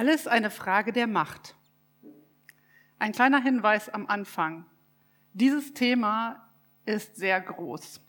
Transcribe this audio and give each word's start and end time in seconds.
Alles 0.00 0.26
eine 0.26 0.48
Frage 0.48 0.94
der 0.94 1.06
Macht. 1.06 1.54
Ein 2.98 3.12
kleiner 3.12 3.42
Hinweis 3.42 3.90
am 3.90 4.06
Anfang. 4.06 4.64
Dieses 5.34 5.74
Thema 5.74 6.48
ist 6.86 7.16
sehr 7.16 7.38
groß. 7.38 8.00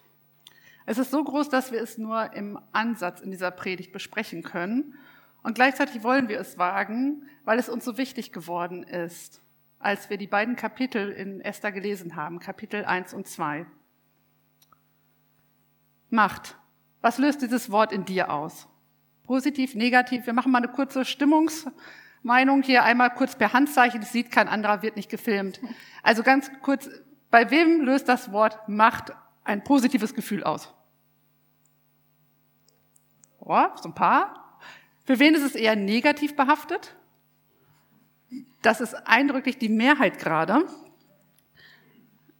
Es 0.85 0.97
ist 0.97 1.11
so 1.11 1.21
groß, 1.21 1.49
dass 1.49 1.73
wir 1.73 1.81
es 1.81 1.97
nur 1.97 2.31
im 2.31 2.57
Ansatz 2.71 3.19
in 3.19 3.29
dieser 3.29 3.51
Predigt 3.51 3.91
besprechen 3.91 4.41
können. 4.41 4.97
Und 5.43 5.55
gleichzeitig 5.55 6.01
wollen 6.01 6.29
wir 6.29 6.39
es 6.39 6.57
wagen, 6.57 7.27
weil 7.43 7.59
es 7.59 7.67
uns 7.67 7.83
so 7.83 7.97
wichtig 7.97 8.31
geworden 8.31 8.83
ist, 8.83 9.41
als 9.77 10.09
wir 10.09 10.15
die 10.15 10.27
beiden 10.27 10.55
Kapitel 10.55 11.11
in 11.11 11.41
Esther 11.41 11.73
gelesen 11.73 12.15
haben, 12.15 12.39
Kapitel 12.39 12.85
1 12.85 13.13
und 13.13 13.27
2. 13.27 13.65
Macht. 16.09 16.55
Was 17.01 17.17
löst 17.17 17.41
dieses 17.41 17.69
Wort 17.69 17.91
in 17.91 18.05
dir 18.05 18.31
aus? 18.31 18.69
Positiv, 19.31 19.75
negativ? 19.75 20.25
Wir 20.25 20.33
machen 20.33 20.51
mal 20.51 20.57
eine 20.57 20.67
kurze 20.67 21.05
Stimmungsmeinung 21.05 22.63
hier 22.63 22.83
einmal 22.83 23.13
kurz 23.13 23.37
per 23.37 23.53
Handzeichen. 23.53 24.01
Das 24.01 24.11
sieht 24.11 24.29
kein 24.29 24.49
anderer, 24.49 24.81
wird 24.81 24.97
nicht 24.97 25.09
gefilmt. 25.09 25.61
Also 26.03 26.21
ganz 26.21 26.51
kurz, 26.61 26.89
bei 27.29 27.49
wem 27.49 27.79
löst 27.79 28.09
das 28.09 28.33
Wort 28.33 28.67
Macht 28.67 29.13
ein 29.45 29.63
positives 29.63 30.15
Gefühl 30.15 30.43
aus? 30.43 30.73
Oh, 33.39 33.67
so 33.81 33.87
ein 33.87 33.95
paar. 33.95 34.59
Für 35.05 35.17
wen 35.19 35.33
ist 35.33 35.43
es 35.43 35.55
eher 35.55 35.77
negativ 35.77 36.35
behaftet? 36.35 36.93
Das 38.61 38.81
ist 38.81 38.95
eindrücklich 39.07 39.57
die 39.57 39.69
Mehrheit 39.69 40.19
gerade. 40.19 40.67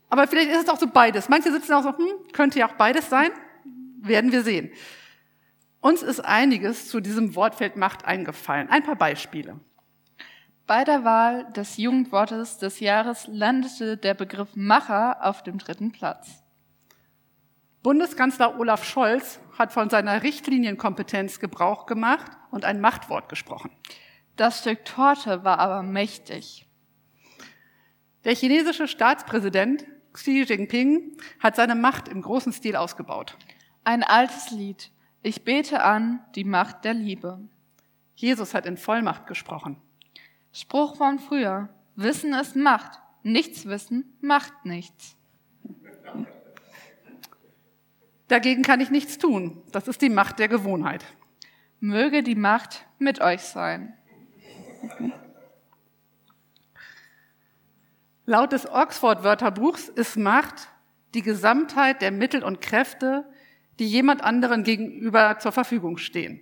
Aber 0.10 0.28
vielleicht 0.28 0.50
ist 0.52 0.64
es 0.64 0.68
auch 0.68 0.78
so 0.78 0.88
beides. 0.88 1.30
Manche 1.30 1.54
sitzen 1.54 1.72
auch 1.72 1.84
so, 1.84 1.98
hm, 1.98 2.34
könnte 2.34 2.60
ja 2.60 2.68
auch 2.68 2.76
beides 2.76 3.10
sein. 3.10 3.32
Werden 4.02 4.34
wir 4.34 4.44
sehen. 4.44 4.74
Uns 5.82 6.04
ist 6.04 6.20
einiges 6.20 6.90
zu 6.90 7.00
diesem 7.00 7.36
Wortfeld 7.36 7.76
Macht 7.76 8.06
eingefallen. 8.06 8.70
Ein 8.70 8.84
paar 8.84 8.96
Beispiele. 8.96 9.60
Bei 10.68 10.84
der 10.84 11.04
Wahl 11.04 11.52
des 11.54 11.78
Jugendwortes 11.78 12.60
des 12.60 12.80
Jahres 12.80 13.28
landete 13.28 13.98
der 13.98 14.14
Begriff 14.14 14.56
Macher 14.56 15.26
auf 15.26 15.42
dem 15.42 15.58
dritten 15.58 15.92
Platz. 15.92 16.44
Bundeskanzler 17.82 18.60
Olaf 18.60 18.86
Scholz 18.86 19.40
hat 19.58 19.74
von 19.74 19.90
seiner 19.90 20.22
Richtlinienkompetenz 20.22 21.40
Gebrauch 21.40 21.88
gemacht 21.88 22.32
und 22.52 22.64
ein 22.64 22.80
Machtwort 22.80 23.28
gesprochen. 23.28 23.72
Das 24.36 24.60
Stück 24.60 24.86
Torte 24.86 25.44
war 25.44 25.58
aber 25.58 25.82
mächtig. 25.82 26.68
Der 28.24 28.36
chinesische 28.36 28.88
Staatspräsident 28.88 29.84
Xi 30.14 30.44
Jinping 30.44 31.18
hat 31.40 31.56
seine 31.56 31.74
Macht 31.74 32.08
im 32.08 32.22
großen 32.22 32.54
Stil 32.54 32.76
ausgebaut. 32.76 33.36
Ein 33.84 34.04
altes 34.04 34.52
Lied. 34.52 34.92
Ich 35.24 35.44
bete 35.44 35.84
an 35.84 36.20
die 36.36 36.44
Macht 36.44 36.84
der 36.84 36.94
Liebe. 36.94 37.40
Jesus 38.16 38.54
hat 38.54 38.66
in 38.66 38.78
Vollmacht 38.78 39.28
gesprochen. 39.28 39.78
Spruch 40.52 40.96
von 40.96 41.20
früher. 41.20 41.70
Wissen 41.96 42.34
ist 42.34 42.56
Macht. 42.56 43.00
Nichts 43.24 43.66
wissen 43.68 44.18
macht 44.22 44.66
nichts. 44.66 45.16
Dagegen 48.28 48.64
kann 48.64 48.82
ich 48.82 48.90
nichts 48.90 49.18
tun. 49.18 49.62
Das 49.72 49.88
ist 49.88 50.02
die 50.02 50.10
Macht 50.10 50.40
der 50.40 50.48
Gewohnheit. 50.48 51.06
Möge 51.80 52.24
die 52.24 52.36
Macht 52.36 52.86
mit 52.98 53.22
euch 53.22 53.42
sein. 53.42 53.94
Laut 58.26 58.54
des 58.54 58.68
Oxford-Wörterbuchs 58.68 59.90
ist 59.90 60.18
Macht 60.18 60.70
die 61.14 61.22
Gesamtheit 61.22 62.02
der 62.02 62.12
Mittel 62.12 62.44
und 62.44 62.62
Kräfte, 62.62 63.26
die 63.82 63.88
jemand 63.88 64.24
anderen 64.24 64.64
gegenüber 64.64 65.40
zur 65.40 65.52
Verfügung 65.52 65.98
stehen. 65.98 66.40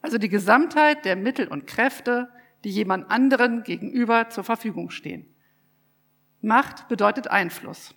Also 0.00 0.16
die 0.16 0.30
Gesamtheit 0.30 1.04
der 1.04 1.14
Mittel 1.14 1.46
und 1.46 1.66
Kräfte, 1.66 2.30
die 2.64 2.70
jemand 2.70 3.10
anderen 3.10 3.64
gegenüber 3.64 4.30
zur 4.30 4.44
Verfügung 4.44 4.88
stehen. 4.88 5.26
Macht 6.40 6.88
bedeutet 6.88 7.28
Einfluss. 7.28 7.94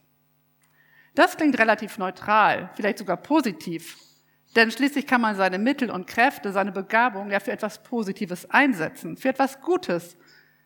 Das 1.16 1.38
klingt 1.38 1.58
relativ 1.60 1.98
neutral, 1.98 2.72
vielleicht 2.74 2.98
sogar 2.98 3.16
positiv, 3.16 3.98
denn 4.58 4.70
schließlich 4.70 5.08
kann 5.08 5.22
man 5.22 5.38
seine 5.38 5.60
Mittel 5.60 5.90
und 5.90 6.06
Kräfte, 6.06 6.52
seine 6.52 6.74
Begabung 6.74 7.32
ja 7.32 7.40
für 7.40 7.54
etwas 7.54 7.84
Positives 7.84 8.50
einsetzen, 8.52 9.16
für 9.16 9.30
etwas 9.30 9.62
Gutes, 9.62 10.18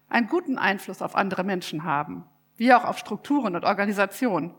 einen 0.09 0.27
guten 0.27 0.57
Einfluss 0.57 1.03
auf 1.03 1.15
andere 1.15 1.43
Menschen 1.43 1.83
haben, 1.83 2.25
wie 2.55 2.73
auch 2.73 2.83
auf 2.83 2.97
Strukturen 2.97 3.55
und 3.55 3.63
Organisationen. 3.63 4.55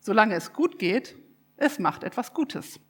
Solange 0.00 0.36
es 0.36 0.54
gut 0.54 0.78
geht, 0.78 1.21
es 1.62 1.78
macht 1.78 2.02
etwas 2.02 2.34
Gutes. 2.34 2.80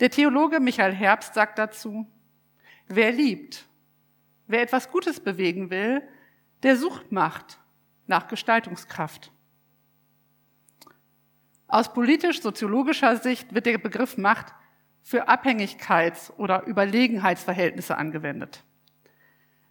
Der 0.00 0.10
Theologe 0.10 0.60
Michael 0.60 0.94
Herbst 0.94 1.34
sagt 1.34 1.58
dazu, 1.58 2.10
wer 2.88 3.12
liebt, 3.12 3.66
wer 4.46 4.62
etwas 4.62 4.90
Gutes 4.90 5.20
bewegen 5.20 5.70
will, 5.70 6.02
der 6.62 6.76
sucht 6.76 7.12
Macht 7.12 7.58
nach 8.06 8.28
Gestaltungskraft. 8.28 9.30
Aus 11.68 11.92
politisch-soziologischer 11.92 13.16
Sicht 13.16 13.54
wird 13.54 13.66
der 13.66 13.78
Begriff 13.78 14.16
Macht 14.16 14.54
für 15.02 15.28
Abhängigkeits- 15.28 16.32
oder 16.36 16.66
Überlegenheitsverhältnisse 16.66 17.96
angewendet. 17.96 18.64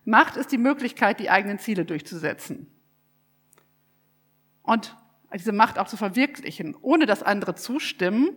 Macht 0.03 0.35
ist 0.35 0.51
die 0.51 0.57
Möglichkeit, 0.57 1.19
die 1.19 1.29
eigenen 1.31 1.57
Ziele 1.57 1.85
durchzusetzen. 1.85 2.71
Und 4.61 4.95
diese 5.38 5.51
Macht 5.51 5.78
auch 5.79 5.88
zu 5.88 5.97
verwirklichen, 5.97 6.75
ohne 6.81 7.06
dass 7.06 7.23
andere 7.23 7.56
zustimmen 7.56 8.29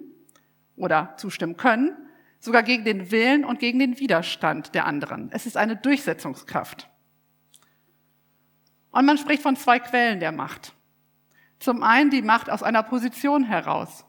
oder 0.77 1.15
zustimmen 1.17 1.57
können, 1.57 1.97
sogar 2.41 2.63
gegen 2.63 2.85
den 2.85 3.11
Willen 3.11 3.45
und 3.45 3.59
gegen 3.59 3.79
den 3.79 3.99
Widerstand 3.99 4.75
der 4.75 4.87
anderen. 4.87 5.31
Es 5.33 5.47
ist 5.47 5.57
eine 5.57 5.77
Durchsetzungskraft. 5.77 6.89
Und 8.91 9.05
man 9.05 9.19
spricht 9.19 9.43
von 9.43 9.57
zwei 9.57 9.79
Quellen 9.79 10.21
der 10.21 10.33
Macht. 10.33 10.73
Zum 11.59 11.83
einen 11.83 12.11
die 12.11 12.23
Macht 12.23 12.51
aus 12.51 12.63
einer 12.63 12.83
Position 12.83 13.45
heraus. 13.45 14.05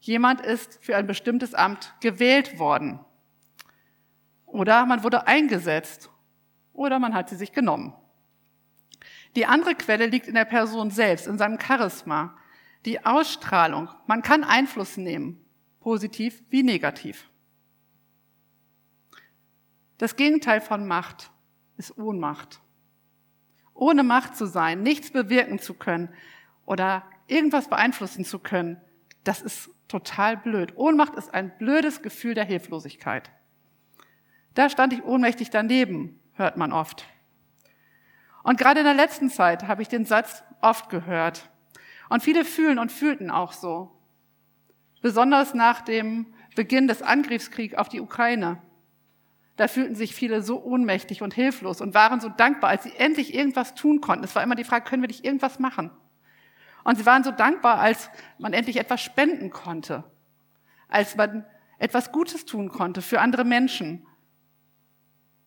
Jemand 0.00 0.40
ist 0.40 0.78
für 0.82 0.96
ein 0.96 1.06
bestimmtes 1.06 1.54
Amt 1.54 1.94
gewählt 2.00 2.58
worden. 2.58 3.00
Oder 4.46 4.86
man 4.86 5.02
wurde 5.02 5.26
eingesetzt. 5.26 6.10
Oder 6.72 6.98
man 6.98 7.14
hat 7.14 7.28
sie 7.28 7.36
sich 7.36 7.52
genommen. 7.52 7.94
Die 9.36 9.46
andere 9.46 9.74
Quelle 9.74 10.06
liegt 10.06 10.28
in 10.28 10.34
der 10.34 10.46
Person 10.46 10.90
selbst, 10.90 11.26
in 11.26 11.36
seinem 11.36 11.60
Charisma, 11.60 12.34
die 12.86 13.04
Ausstrahlung. 13.04 13.90
Man 14.06 14.22
kann 14.22 14.44
Einfluss 14.44 14.96
nehmen, 14.96 15.44
positiv 15.80 16.42
wie 16.48 16.62
negativ. 16.62 17.28
Das 19.98 20.16
Gegenteil 20.16 20.62
von 20.62 20.86
Macht 20.86 21.30
ist 21.76 21.98
Ohnmacht. 21.98 22.60
Ohne 23.74 24.02
Macht 24.02 24.36
zu 24.36 24.46
sein, 24.46 24.82
nichts 24.82 25.10
bewirken 25.10 25.58
zu 25.58 25.74
können 25.74 26.08
oder 26.64 27.04
irgendwas 27.26 27.68
beeinflussen 27.68 28.24
zu 28.24 28.38
können, 28.38 28.80
das 29.22 29.42
ist 29.42 29.70
total 29.86 30.38
blöd. 30.38 30.72
Ohnmacht 30.76 31.14
ist 31.14 31.34
ein 31.34 31.56
blödes 31.58 32.00
Gefühl 32.00 32.32
der 32.32 32.44
Hilflosigkeit. 32.44 33.30
Da 34.54 34.70
stand 34.70 34.94
ich 34.94 35.04
ohnmächtig 35.04 35.50
daneben, 35.50 36.18
hört 36.32 36.56
man 36.56 36.72
oft. 36.72 37.04
Und 38.46 38.58
gerade 38.58 38.78
in 38.78 38.86
der 38.86 38.94
letzten 38.94 39.28
Zeit 39.28 39.66
habe 39.66 39.82
ich 39.82 39.88
den 39.88 40.04
Satz 40.04 40.44
oft 40.60 40.88
gehört. 40.88 41.50
Und 42.08 42.22
viele 42.22 42.44
fühlen 42.44 42.78
und 42.78 42.92
fühlten 42.92 43.28
auch 43.28 43.52
so. 43.52 43.90
Besonders 45.02 45.52
nach 45.52 45.80
dem 45.80 46.32
Beginn 46.54 46.86
des 46.86 47.02
Angriffskriegs 47.02 47.74
auf 47.74 47.88
die 47.88 48.00
Ukraine. 48.00 48.62
Da 49.56 49.66
fühlten 49.66 49.96
sich 49.96 50.14
viele 50.14 50.42
so 50.42 50.62
ohnmächtig 50.62 51.22
und 51.22 51.34
hilflos 51.34 51.80
und 51.80 51.94
waren 51.94 52.20
so 52.20 52.28
dankbar, 52.28 52.70
als 52.70 52.84
sie 52.84 52.94
endlich 52.96 53.34
irgendwas 53.34 53.74
tun 53.74 54.00
konnten. 54.00 54.22
Es 54.22 54.36
war 54.36 54.44
immer 54.44 54.54
die 54.54 54.62
Frage, 54.62 54.84
können 54.84 55.02
wir 55.02 55.08
nicht 55.08 55.24
irgendwas 55.24 55.58
machen? 55.58 55.90
Und 56.84 56.98
sie 56.98 57.04
waren 57.04 57.24
so 57.24 57.32
dankbar, 57.32 57.80
als 57.80 58.10
man 58.38 58.52
endlich 58.52 58.76
etwas 58.76 59.02
spenden 59.02 59.50
konnte, 59.50 60.04
als 60.86 61.16
man 61.16 61.44
etwas 61.78 62.12
Gutes 62.12 62.44
tun 62.44 62.68
konnte 62.68 63.02
für 63.02 63.20
andere 63.20 63.44
Menschen. 63.44 64.06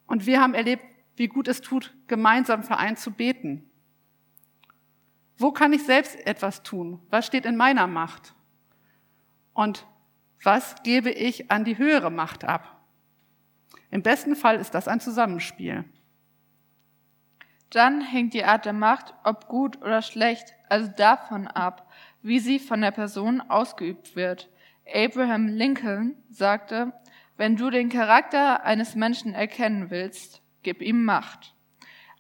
Und 0.06 0.26
wir 0.26 0.42
haben 0.42 0.54
erlebt, 0.54 0.84
wie 1.20 1.28
gut 1.28 1.50
es 1.50 1.60
tut, 1.60 1.94
gemeinsam 2.08 2.64
vereint 2.64 2.98
zu 2.98 3.12
beten. 3.12 3.70
Wo 5.38 5.52
kann 5.52 5.74
ich 5.74 5.84
selbst 5.84 6.16
etwas 6.26 6.64
tun? 6.64 7.02
Was 7.10 7.26
steht 7.26 7.46
in 7.46 7.58
meiner 7.58 7.88
Macht? 7.88 8.34
Und 9.54 9.86
was 10.42 10.82
gebe 10.84 11.12
ich 11.12 11.52
an 11.52 11.66
die 11.66 11.78
höhere 11.78 12.10
Macht 12.10 12.46
ab? 12.46 12.82
Im 13.92 14.02
besten 14.02 14.38
Fall 14.38 14.56
ist 14.56 14.74
das 14.74 14.88
ein 14.88 15.02
Zusammenspiel. 15.02 15.84
Dann 17.70 18.00
hängt 18.00 18.34
die 18.34 18.46
Art 18.46 18.64
der 18.64 18.74
Macht, 18.74 19.14
ob 19.26 19.50
gut 19.50 19.82
oder 19.82 20.02
schlecht, 20.02 20.54
also 20.70 20.90
davon 20.96 21.48
ab, 21.48 21.92
wie 22.22 22.40
sie 22.40 22.60
von 22.60 22.80
der 22.80 22.92
Person 22.92 23.42
ausgeübt 23.42 24.16
wird. 24.16 24.50
Abraham 24.92 25.48
Lincoln 25.48 26.16
sagte, 26.30 26.94
wenn 27.36 27.58
du 27.58 27.70
den 27.70 27.90
Charakter 27.90 28.64
eines 28.64 28.96
Menschen 28.96 29.34
erkennen 29.34 29.90
willst, 29.90 30.42
gib 30.64 30.82
ihm 30.82 31.06
Macht. 31.06 31.54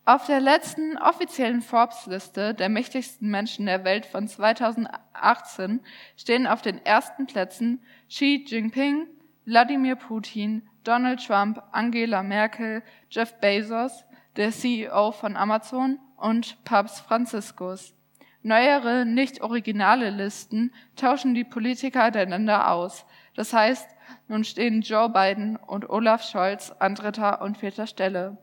Auf 0.05 0.25
der 0.25 0.39
letzten 0.39 0.97
offiziellen 0.97 1.61
Forbes-Liste 1.61 2.55
der 2.55 2.69
mächtigsten 2.69 3.29
Menschen 3.29 3.67
der 3.67 3.83
Welt 3.83 4.05
von 4.05 4.27
2018 4.27 5.81
stehen 6.17 6.47
auf 6.47 6.61
den 6.63 6.83
ersten 6.83 7.27
Plätzen 7.27 7.83
Xi 8.07 8.43
Jinping, 8.47 9.07
Wladimir 9.45 9.95
Putin, 9.95 10.67
Donald 10.83 11.23
Trump, 11.25 11.61
Angela 11.71 12.23
Merkel, 12.23 12.81
Jeff 13.11 13.39
Bezos, 13.39 14.03
der 14.35 14.51
CEO 14.51 15.11
von 15.11 15.35
Amazon 15.35 15.99
und 16.17 16.63
Papst 16.63 17.01
Franziskus. 17.01 17.93
Neuere, 18.41 19.05
nicht 19.05 19.41
originale 19.41 20.09
Listen 20.11 20.73
tauschen 20.95 21.35
die 21.35 21.43
Politiker 21.43 22.09
der 22.09 22.25
Länder 22.25 22.71
aus. 22.71 23.05
Das 23.35 23.53
heißt, 23.53 23.89
nun 24.27 24.43
stehen 24.43 24.81
Joe 24.81 25.09
Biden 25.09 25.55
und 25.55 25.89
Olaf 25.89 26.23
Scholz 26.23 26.71
an 26.79 26.95
dritter 26.95 27.41
und 27.41 27.57
vierter 27.57 27.87
Stelle. 27.87 28.37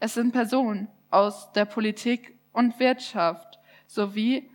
Es 0.00 0.14
sind 0.14 0.32
Personen 0.32 0.88
aus 1.10 1.52
der 1.52 1.64
Politik 1.64 2.38
und 2.52 2.78
Wirtschaft 2.80 3.58
sowie 3.86 4.50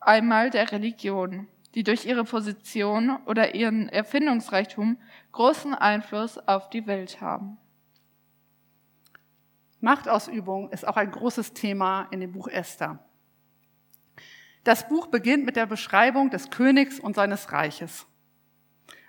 einmal 0.00 0.50
der 0.50 0.70
Religion, 0.70 1.48
die 1.74 1.82
durch 1.82 2.04
ihre 2.04 2.24
Position 2.24 3.18
oder 3.26 3.54
ihren 3.54 3.88
Erfindungsreichtum 3.88 4.98
großen 5.32 5.74
Einfluss 5.74 6.38
auf 6.38 6.70
die 6.70 6.86
Welt 6.86 7.20
haben. 7.20 7.58
Machtausübung 9.80 10.70
ist 10.70 10.86
auch 10.86 10.96
ein 10.96 11.10
großes 11.10 11.52
Thema 11.52 12.08
in 12.10 12.20
dem 12.20 12.32
Buch 12.32 12.48
Esther. 12.48 12.98
Das 14.62 14.88
Buch 14.88 15.08
beginnt 15.08 15.44
mit 15.44 15.56
der 15.56 15.66
Beschreibung 15.66 16.30
des 16.30 16.48
Königs 16.48 16.98
und 16.98 17.16
seines 17.16 17.52
Reiches. 17.52 18.06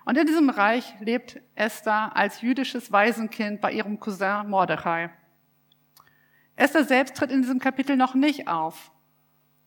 Und 0.05 0.17
in 0.17 0.27
diesem 0.27 0.51
Reich 0.51 0.93
lebt 0.99 1.41
Esther 1.55 2.15
als 2.15 2.41
jüdisches 2.41 2.91
Waisenkind 2.91 3.59
bei 3.59 3.71
ihrem 3.71 3.99
Cousin 3.99 4.47
Mordechai. 4.47 5.09
Esther 6.55 6.85
selbst 6.85 7.17
tritt 7.17 7.31
in 7.31 7.41
diesem 7.41 7.59
Kapitel 7.59 7.97
noch 7.97 8.13
nicht 8.13 8.47
auf. 8.47 8.91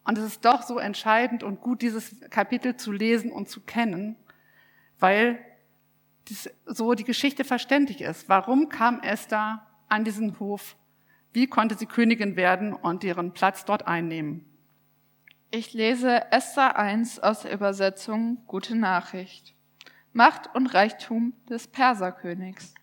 Und 0.05 0.17
es 0.17 0.25
ist 0.25 0.45
doch 0.45 0.63
so 0.63 0.79
entscheidend 0.79 1.43
und 1.43 1.61
gut, 1.61 1.83
dieses 1.83 2.17
Kapitel 2.31 2.77
zu 2.77 2.93
lesen 2.93 3.31
und 3.33 3.49
zu 3.49 3.61
kennen, 3.61 4.17
weil 4.99 5.39
so 6.67 6.95
die 6.95 7.05
Geschichte 7.05 7.45
verständlich 7.45 8.01
ist. 8.01 8.29
Warum 8.29 8.69
kam 8.69 9.01
Esther 9.01 9.67
an 9.89 10.05
diesen 10.05 10.39
Hof? 10.39 10.77
Wie 11.33 11.47
konnte 11.47 11.77
sie 11.77 11.87
Königin 11.87 12.37
werden 12.37 12.73
und 12.73 13.05
ihren 13.05 13.33
Platz 13.33 13.65
dort 13.65 13.87
einnehmen? 13.87 14.45
Ich 15.51 15.73
lese 15.73 16.31
Esther 16.31 16.77
1 16.77 17.21
aus 17.21 17.43
der 17.43 17.53
Übersetzung 17.53 18.43
Gute 18.47 18.77
Nachricht. 18.77 19.58
Macht 20.19 20.53
und 20.53 20.75
Reichtum 20.75 21.33
des 21.49 21.69
Perserkönigs. 21.69 22.75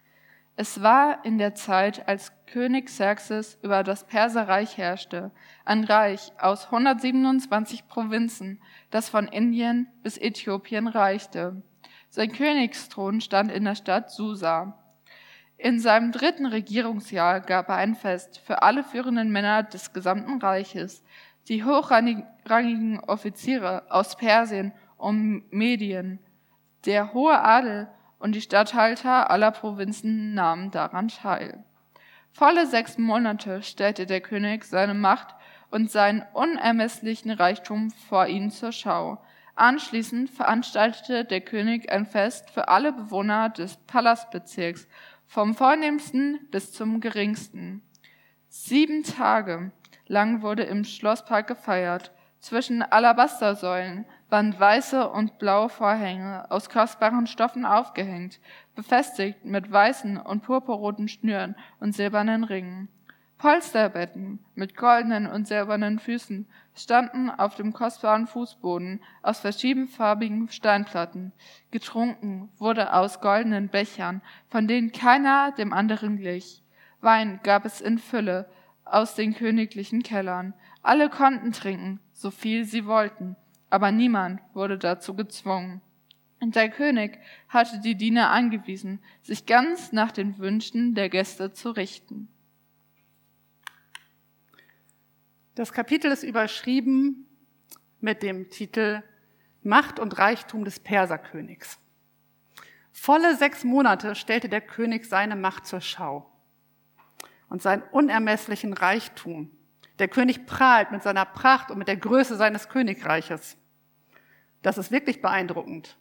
Es 0.55 0.81
war 0.81 1.25
in 1.25 1.37
der 1.37 1.53
Zeit, 1.53 2.07
als 2.07 2.31
König 2.45 2.85
Xerxes 2.85 3.57
über 3.61 3.83
das 3.83 4.05
Perserreich 4.05 4.77
herrschte, 4.77 5.31
ein 5.65 5.83
Reich 5.83 6.31
aus 6.39 6.67
127 6.67 7.89
Provinzen, 7.89 8.61
das 8.89 9.09
von 9.09 9.27
Indien 9.27 9.87
bis 10.01 10.17
Äthiopien 10.17 10.87
reichte. 10.87 11.61
Sein 12.07 12.31
Königsthron 12.31 13.19
stand 13.19 13.51
in 13.51 13.65
der 13.65 13.75
Stadt 13.75 14.11
Susa. 14.11 14.79
In 15.57 15.81
seinem 15.81 16.13
dritten 16.13 16.45
Regierungsjahr 16.45 17.41
gab 17.41 17.67
er 17.67 17.75
ein 17.75 17.95
Fest 17.95 18.39
für 18.45 18.61
alle 18.61 18.85
führenden 18.85 19.29
Männer 19.29 19.63
des 19.63 19.91
gesamten 19.91 20.39
Reiches, 20.39 21.03
die 21.49 21.65
hochrangigen 21.65 23.01
Offiziere 23.01 23.91
aus 23.91 24.15
Persien 24.15 24.71
und 24.95 25.51
Medien, 25.51 26.19
der 26.85 27.13
hohe 27.13 27.39
Adel 27.39 27.87
und 28.19 28.33
die 28.33 28.41
Statthalter 28.41 29.29
aller 29.29 29.51
Provinzen 29.51 30.33
nahmen 30.33 30.71
daran 30.71 31.09
teil. 31.09 31.63
Volle 32.31 32.67
sechs 32.67 32.97
Monate 32.97 33.63
stellte 33.63 34.05
der 34.05 34.21
König 34.21 34.65
seine 34.65 34.93
Macht 34.93 35.35
und 35.71 35.91
seinen 35.91 36.23
unermesslichen 36.33 37.31
Reichtum 37.31 37.91
vor 37.91 38.27
ihnen 38.27 38.51
zur 38.51 38.71
Schau. 38.71 39.21
Anschließend 39.55 40.29
veranstaltete 40.29 41.23
der 41.23 41.41
König 41.41 41.89
ein 41.91 42.05
Fest 42.05 42.49
für 42.49 42.67
alle 42.67 42.91
Bewohner 42.91 43.49
des 43.49 43.77
Palastbezirks, 43.87 44.87
vom 45.27 45.55
vornehmsten 45.55 46.39
bis 46.51 46.73
zum 46.73 46.99
geringsten. 46.99 47.81
Sieben 48.49 49.03
Tage 49.03 49.71
lang 50.07 50.41
wurde 50.41 50.63
im 50.63 50.83
Schlosspark 50.83 51.47
gefeiert. 51.47 52.11
Zwischen 52.39 52.83
Alabastersäulen 52.83 54.05
waren 54.29 54.59
weiße 54.59 55.09
und 55.09 55.37
blaue 55.37 55.69
Vorhänge 55.69 56.49
aus 56.49 56.69
kostbaren 56.69 57.27
Stoffen 57.27 57.65
aufgehängt, 57.65 58.39
befestigt 58.75 59.45
mit 59.45 59.71
weißen 59.71 60.17
und 60.17 60.43
purpurroten 60.43 61.07
Schnüren 61.07 61.55
und 61.79 61.95
silbernen 61.95 62.43
Ringen. 62.43 62.89
Polsterbetten 63.37 64.39
mit 64.55 64.75
goldenen 64.75 65.27
und 65.27 65.47
silbernen 65.47 65.99
Füßen 65.99 66.47
standen 66.73 67.29
auf 67.29 67.55
dem 67.55 67.73
kostbaren 67.73 68.27
Fußboden 68.27 69.01
aus 69.21 69.41
verschiedenfarbigen 69.41 70.49
Steinplatten. 70.49 71.33
Getrunken 71.69 72.49
wurde 72.57 72.93
aus 72.93 73.19
goldenen 73.19 73.67
Bechern, 73.67 74.21
von 74.49 74.67
denen 74.67 74.91
keiner 74.91 75.51
dem 75.51 75.73
anderen 75.73 76.17
glich. 76.17 76.63
Wein 77.01 77.39
gab 77.43 77.65
es 77.65 77.81
in 77.81 77.99
Fülle, 77.99 78.49
aus 78.85 79.15
den 79.15 79.33
königlichen 79.33 80.03
Kellern. 80.03 80.53
Alle 80.81 81.09
konnten 81.09 81.51
trinken, 81.51 81.99
so 82.13 82.31
viel 82.31 82.65
sie 82.65 82.85
wollten, 82.85 83.35
aber 83.75 83.91
niemand 83.91 84.39
wurde 84.53 84.77
dazu 84.77 85.15
gezwungen. 85.15 85.81
Und 86.39 86.55
der 86.55 86.69
König 86.69 87.19
hatte 87.49 87.81
die 87.81 87.95
Diener 87.95 88.29
angewiesen, 88.29 89.03
sich 89.21 89.45
ganz 89.45 89.91
nach 89.91 90.13
den 90.13 90.37
Wünschen 90.37 90.95
der 90.95 91.09
Gäste 91.09 91.51
zu 91.51 91.71
richten. 91.71 92.29
Das 95.55 95.73
Kapitel 95.73 96.09
ist 96.09 96.23
überschrieben 96.23 97.25
mit 97.99 98.23
dem 98.23 98.49
Titel 98.49 99.03
Macht 99.61 99.99
und 99.99 100.17
Reichtum 100.17 100.63
des 100.63 100.79
Perserkönigs. 100.79 101.77
Volle 102.93 103.35
sechs 103.35 103.65
Monate 103.65 104.15
stellte 104.15 104.47
der 104.47 104.61
König 104.61 105.05
seine 105.05 105.35
Macht 105.35 105.67
zur 105.67 105.81
Schau 105.81 106.31
und 107.49 107.61
seinen 107.61 107.83
unermesslichen 107.91 108.71
Reichtum. 108.71 109.51
Der 109.99 110.07
König 110.07 110.45
prahlt 110.45 110.91
mit 110.91 111.03
seiner 111.03 111.25
Pracht 111.25 111.71
und 111.71 111.77
mit 111.77 111.89
der 111.89 111.97
Größe 111.97 112.37
seines 112.37 112.69
Königreiches. 112.69 113.57
Das 114.65 114.79
ist 114.79 114.89
wirklich 114.89 115.21
beeindruckend. 115.21 115.95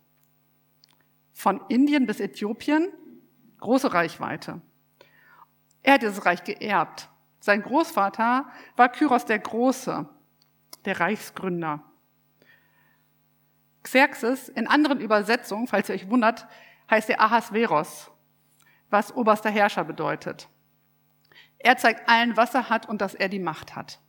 Von 1.34 1.60
Indien 1.68 2.06
bis 2.06 2.18
Äthiopien, 2.18 2.88
große 3.58 3.92
Reichweite. 3.92 4.62
Er 5.82 5.92
hat 5.92 6.02
dieses 6.02 6.24
Reich 6.24 6.44
geerbt. 6.44 7.10
Sein 7.40 7.60
Großvater 7.60 8.46
war 8.76 8.88
Kyros 8.88 9.26
der 9.26 9.38
Große, 9.38 10.08
der 10.86 10.98
Reichsgründer. 10.98 11.84
Xerxes, 13.82 14.48
in 14.48 14.66
anderen 14.66 14.98
Übersetzungen, 14.98 15.66
falls 15.66 15.90
ihr 15.90 15.96
euch 15.96 16.08
wundert, 16.08 16.46
heißt 16.90 17.10
er 17.10 17.20
Ahasveros, 17.20 18.12
was 18.88 19.14
oberster 19.14 19.50
Herrscher 19.50 19.84
bedeutet. 19.84 20.48
Er 21.58 21.76
zeigt 21.76 22.08
allen, 22.08 22.34
was 22.38 22.54
er 22.54 22.70
hat 22.70 22.88
und 22.88 23.02
dass 23.02 23.14
er 23.14 23.28
die 23.28 23.40
Macht 23.40 23.76
hat. 23.76 24.00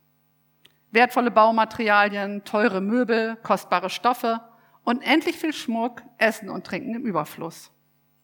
Wertvolle 0.92 1.30
Baumaterialien, 1.30 2.44
teure 2.44 2.80
Möbel, 2.80 3.36
kostbare 3.42 3.90
Stoffe 3.90 4.40
und 4.86 5.02
endlich 5.02 5.36
viel 5.36 5.52
Schmuck, 5.52 6.02
Essen 6.16 6.48
und 6.48 6.64
Trinken 6.64 6.94
im 6.94 7.04
Überfluss, 7.04 7.72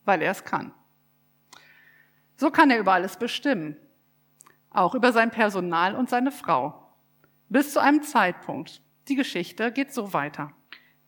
weil 0.05 0.23
er 0.23 0.31
es 0.31 0.45
kann. 0.45 0.73
So 2.37 2.51
kann 2.53 2.71
er 2.71 2.79
über 2.79 2.93
alles 2.93 3.17
bestimmen, 3.17 3.77
auch 4.71 4.95
über 4.95 5.13
sein 5.13 5.33
Personal 5.33 5.97
und 5.97 6.09
seine 6.09 6.31
Frau. 6.31 6.95
Bis 7.49 7.73
zu 7.73 7.81
einem 7.81 8.03
Zeitpunkt. 8.03 8.81
Die 9.09 9.17
Geschichte 9.17 9.73
geht 9.73 9.93
so 9.93 10.13
weiter. 10.13 10.53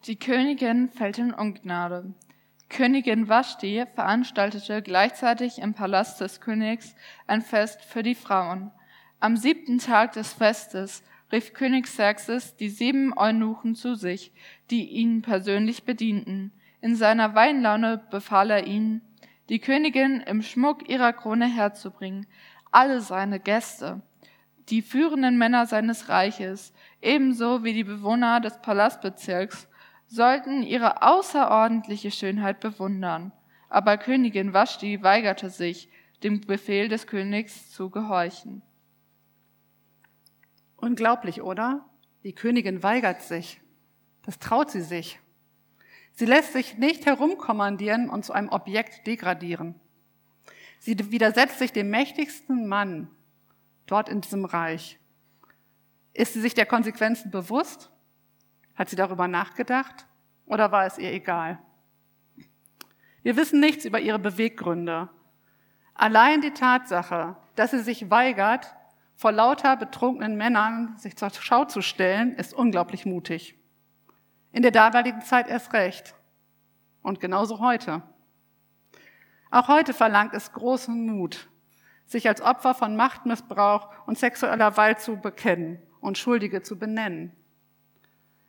Die 0.07 0.19
Königin 0.19 0.91
fällt 0.91 1.19
in 1.19 1.33
Ungnade. 1.33 2.13
Königin 2.69 3.29
Vashti 3.29 3.85
veranstaltete 3.95 4.83
gleichzeitig 4.83 5.61
im 5.61 5.73
Palast 5.73 6.21
des 6.21 6.41
Königs 6.41 6.97
ein 7.29 7.43
Fest 7.43 7.81
für 7.85 8.03
die 8.03 8.17
Frauen. 8.17 8.73
Am 9.21 9.37
siebten 9.37 9.79
Tag 9.79 10.13
des 10.13 10.33
Festes 10.33 11.05
rief 11.35 11.53
König 11.53 11.87
Xerxes 11.87 12.55
die 12.55 12.69
sieben 12.69 13.13
Eunuchen 13.17 13.75
zu 13.75 13.97
sich, 13.97 14.33
die 14.71 14.89
ihn 14.89 15.21
persönlich 15.21 15.83
bedienten. 15.83 16.53
In 16.81 16.95
seiner 16.95 17.35
Weinlaune 17.35 18.01
befahl 18.09 18.51
er 18.51 18.69
ihnen, 18.69 19.03
die 19.49 19.59
Königin 19.59 20.21
im 20.21 20.43
Schmuck 20.43 20.89
ihrer 20.89 21.13
Krone 21.13 21.47
herzubringen, 21.47 22.29
alle 22.71 23.01
seine 23.01 23.41
Gäste, 23.41 24.01
die 24.69 24.81
führenden 24.81 25.37
Männer 25.37 25.67
seines 25.67 26.09
Reiches, 26.09 26.73
ebenso 27.03 27.65
wie 27.65 27.73
die 27.73 27.85
Bewohner 27.85 28.41
des 28.41 28.61
Palastbezirks 28.63 29.69
sollten 30.07 30.63
ihre 30.63 31.03
außerordentliche 31.03 32.13
Schönheit 32.13 32.61
bewundern. 32.61 33.33
Aber 33.69 33.97
Königin 33.97 34.53
Vashti 34.53 35.03
weigerte 35.03 35.51
sich, 35.51 35.89
dem 36.23 36.43
Befehl 36.43 36.89
des 36.89 37.09
Königs 37.09 37.73
zu 37.73 37.91
gehorchen. 37.91 38.63
Unglaublich, 40.85 41.41
oder? 41.41 41.89
Die 42.25 42.35
Königin 42.35 42.83
weigert 42.83 43.23
sich. 43.23 43.59
Das 44.21 44.39
traut 44.39 44.71
sie 44.71 44.83
sich. 44.83 45.19
Sie 46.13 46.27
lässt 46.27 46.53
sich 46.53 46.77
nicht 46.77 47.07
herumkommandieren 47.07 48.11
und 48.11 48.27
zu 48.27 48.35
einem 48.35 48.51
Objekt 48.51 49.07
degradieren. 49.07 49.81
Sie 50.81 51.11
widersetzt 51.11 51.59
sich 51.59 51.73
dem 51.73 51.89
mächtigsten 51.89 52.69
Mann 52.69 53.11
dort 53.87 54.11
in 54.11 54.21
diesem 54.21 54.45
Reich. 54.45 54.99
Ist 56.13 56.35
sie 56.35 56.43
sich 56.43 56.53
der 56.53 56.67
Konsequenzen 56.67 57.31
bewusst? 57.31 57.91
Hat 58.75 58.91
sie 58.91 58.97
darüber 58.97 59.27
nachgedacht 59.27 60.07
oder 60.45 60.71
war 60.71 60.85
es 60.85 60.99
ihr 60.99 61.15
egal? 61.15 61.61
Wir 63.23 63.39
wissen 63.39 63.59
nichts 63.59 63.87
über 63.87 64.01
ihre 64.01 64.19
Beweggründe. 64.19 65.09
Allein 65.95 66.43
die 66.43 66.53
Tatsache, 66.53 67.37
dass 67.55 67.71
sie 67.71 67.81
sich 67.81 68.11
weigert, 68.11 68.77
vor 69.17 69.33
lauter 69.33 69.77
betrunkenen 69.77 70.37
Männern 70.37 70.97
sich 70.99 71.17
zur 71.17 71.31
Schau 71.31 71.65
zu 71.65 71.83
stellen, 71.83 72.35
ist 72.35 72.53
unglaublich 72.53 73.07
mutig. 73.07 73.57
In 74.53 74.63
der 74.63 74.71
damaligen 74.71 75.23
Zeit 75.23 75.49
erst 75.49 75.73
recht. 75.73 76.15
Und 77.03 77.21
genauso 77.21 77.61
heute. 77.61 78.03
Auch 79.51 79.69
heute 79.69 79.95
verlangt 79.95 80.35
es 80.35 80.53
großen 80.53 81.07
Mut, 81.07 81.49
sich 82.07 82.27
als 82.29 82.41
Opfer 82.41 82.75
von 82.75 82.97
Machtmissbrauch 82.97 83.89
und 84.07 84.19
sexueller 84.19 84.71
Gewalt 84.71 85.01
zu 85.01 85.17
bekennen 85.17 85.81
und 86.01 86.19
Schuldige 86.19 86.63
zu 86.63 86.79
benennen. 86.79 87.33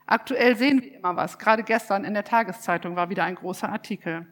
Aktuell 0.07 0.55
sehen 0.55 0.81
wir 0.81 0.95
immer 0.95 1.15
was. 1.15 1.39
Gerade 1.39 1.63
gestern 1.63 2.05
in 2.05 2.13
der 2.13 2.24
Tageszeitung 2.24 2.95
war 2.95 3.10
wieder 3.10 3.24
ein 3.24 3.36
großer 3.36 3.69
Artikel. 3.69 4.27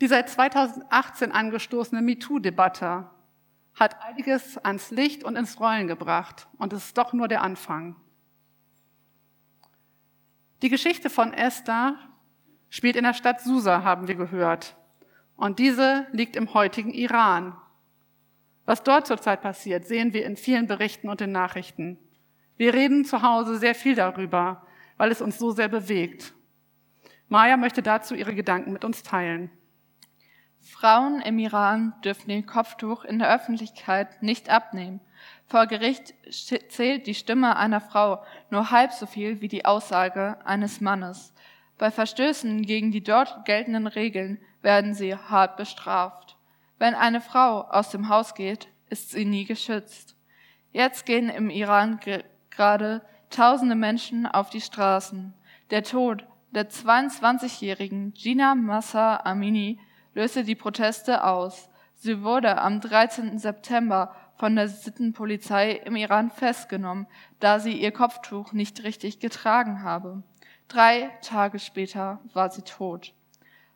Die 0.00 0.08
seit 0.08 0.28
2018 0.28 1.30
angestoßene 1.30 2.00
MeToo-Debatte 2.00 3.10
hat 3.74 4.02
einiges 4.02 4.58
ans 4.58 4.90
Licht 4.90 5.24
und 5.24 5.36
ins 5.36 5.60
Rollen 5.60 5.86
gebracht. 5.86 6.48
Und 6.58 6.72
es 6.72 6.86
ist 6.86 6.98
doch 6.98 7.12
nur 7.12 7.28
der 7.28 7.42
Anfang. 7.42 7.96
Die 10.62 10.68
Geschichte 10.68 11.08
von 11.08 11.32
Esther 11.32 11.96
spielt 12.68 12.96
in 12.96 13.04
der 13.04 13.14
Stadt 13.14 13.40
Susa, 13.40 13.82
haben 13.82 14.08
wir 14.08 14.14
gehört. 14.14 14.76
Und 15.36 15.58
diese 15.58 16.06
liegt 16.12 16.36
im 16.36 16.52
heutigen 16.52 16.92
Iran. 16.92 17.56
Was 18.66 18.82
dort 18.82 19.06
zurzeit 19.06 19.40
passiert, 19.40 19.86
sehen 19.86 20.12
wir 20.12 20.26
in 20.26 20.36
vielen 20.36 20.66
Berichten 20.66 21.08
und 21.08 21.20
in 21.22 21.32
Nachrichten. 21.32 21.98
Wir 22.56 22.74
reden 22.74 23.04
zu 23.06 23.22
Hause 23.22 23.56
sehr 23.56 23.74
viel 23.74 23.94
darüber, 23.94 24.66
weil 24.98 25.10
es 25.10 25.22
uns 25.22 25.38
so 25.38 25.50
sehr 25.50 25.68
bewegt. 25.68 26.34
Maya 27.28 27.56
möchte 27.56 27.82
dazu 27.82 28.14
ihre 28.14 28.34
Gedanken 28.34 28.72
mit 28.72 28.84
uns 28.84 29.02
teilen. 29.02 29.50
Frauen 30.60 31.20
im 31.20 31.38
Iran 31.38 31.94
dürfen 32.04 32.28
den 32.28 32.46
Kopftuch 32.46 33.04
in 33.04 33.18
der 33.18 33.34
Öffentlichkeit 33.34 34.22
nicht 34.22 34.50
abnehmen. 34.50 35.00
Vor 35.46 35.66
Gericht 35.66 36.14
zählt 36.30 37.06
die 37.06 37.14
Stimme 37.14 37.56
einer 37.56 37.80
Frau 37.80 38.22
nur 38.50 38.70
halb 38.70 38.92
so 38.92 39.06
viel 39.06 39.40
wie 39.40 39.48
die 39.48 39.64
Aussage 39.64 40.38
eines 40.44 40.80
Mannes. 40.80 41.32
Bei 41.78 41.90
Verstößen 41.90 42.62
gegen 42.62 42.92
die 42.92 43.02
dort 43.02 43.44
geltenden 43.46 43.86
Regeln 43.86 44.38
werden 44.62 44.94
sie 44.94 45.16
hart 45.16 45.56
bestraft. 45.56 46.36
Wenn 46.78 46.94
eine 46.94 47.20
Frau 47.20 47.62
aus 47.62 47.90
dem 47.90 48.08
Haus 48.08 48.34
geht, 48.34 48.68
ist 48.90 49.10
sie 49.10 49.24
nie 49.24 49.44
geschützt. 49.44 50.14
Jetzt 50.72 51.06
gehen 51.06 51.28
im 51.28 51.50
Iran 51.50 52.00
gerade 52.50 53.02
tausende 53.30 53.74
Menschen 53.74 54.26
auf 54.26 54.50
die 54.50 54.60
Straßen. 54.60 55.34
Der 55.70 55.82
Tod 55.82 56.24
der 56.52 56.68
22-jährigen 56.68 58.12
Gina 58.12 58.54
Massa 58.54 59.20
Amini 59.24 59.78
löste 60.14 60.44
die 60.44 60.54
Proteste 60.54 61.24
aus. 61.24 61.68
Sie 61.94 62.22
wurde 62.22 62.60
am 62.60 62.80
13. 62.80 63.38
September 63.38 64.14
von 64.36 64.56
der 64.56 64.68
Sittenpolizei 64.68 65.72
im 65.72 65.96
Iran 65.96 66.30
festgenommen, 66.30 67.06
da 67.40 67.58
sie 67.60 67.72
ihr 67.72 67.92
Kopftuch 67.92 68.52
nicht 68.52 68.84
richtig 68.84 69.20
getragen 69.20 69.82
habe. 69.82 70.22
Drei 70.68 71.10
Tage 71.20 71.58
später 71.58 72.20
war 72.32 72.50
sie 72.50 72.62
tot. 72.62 73.12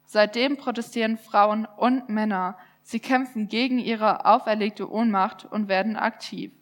Seitdem 0.06 0.56
protestieren 0.56 1.18
Frauen 1.18 1.66
und 1.76 2.08
Männer. 2.08 2.56
Sie 2.82 3.00
kämpfen 3.00 3.48
gegen 3.48 3.78
ihre 3.78 4.26
auferlegte 4.26 4.90
Ohnmacht 4.90 5.44
und 5.44 5.68
werden 5.68 5.96
aktiv. 5.96 6.52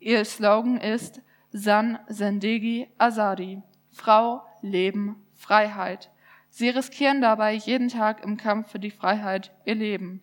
Ihr 0.00 0.24
Slogan 0.24 0.78
ist 0.78 1.22
San 1.52 1.98
Zendegi 2.08 2.88
Azadi. 2.98 3.62
Frau, 3.92 4.42
Leben, 4.62 5.16
Freiheit. 5.34 6.10
Sie 6.58 6.70
riskieren 6.70 7.20
dabei 7.20 7.54
jeden 7.54 7.86
Tag 7.86 8.24
im 8.24 8.36
Kampf 8.36 8.72
für 8.72 8.80
die 8.80 8.90
Freiheit 8.90 9.52
ihr 9.64 9.76
Leben. 9.76 10.20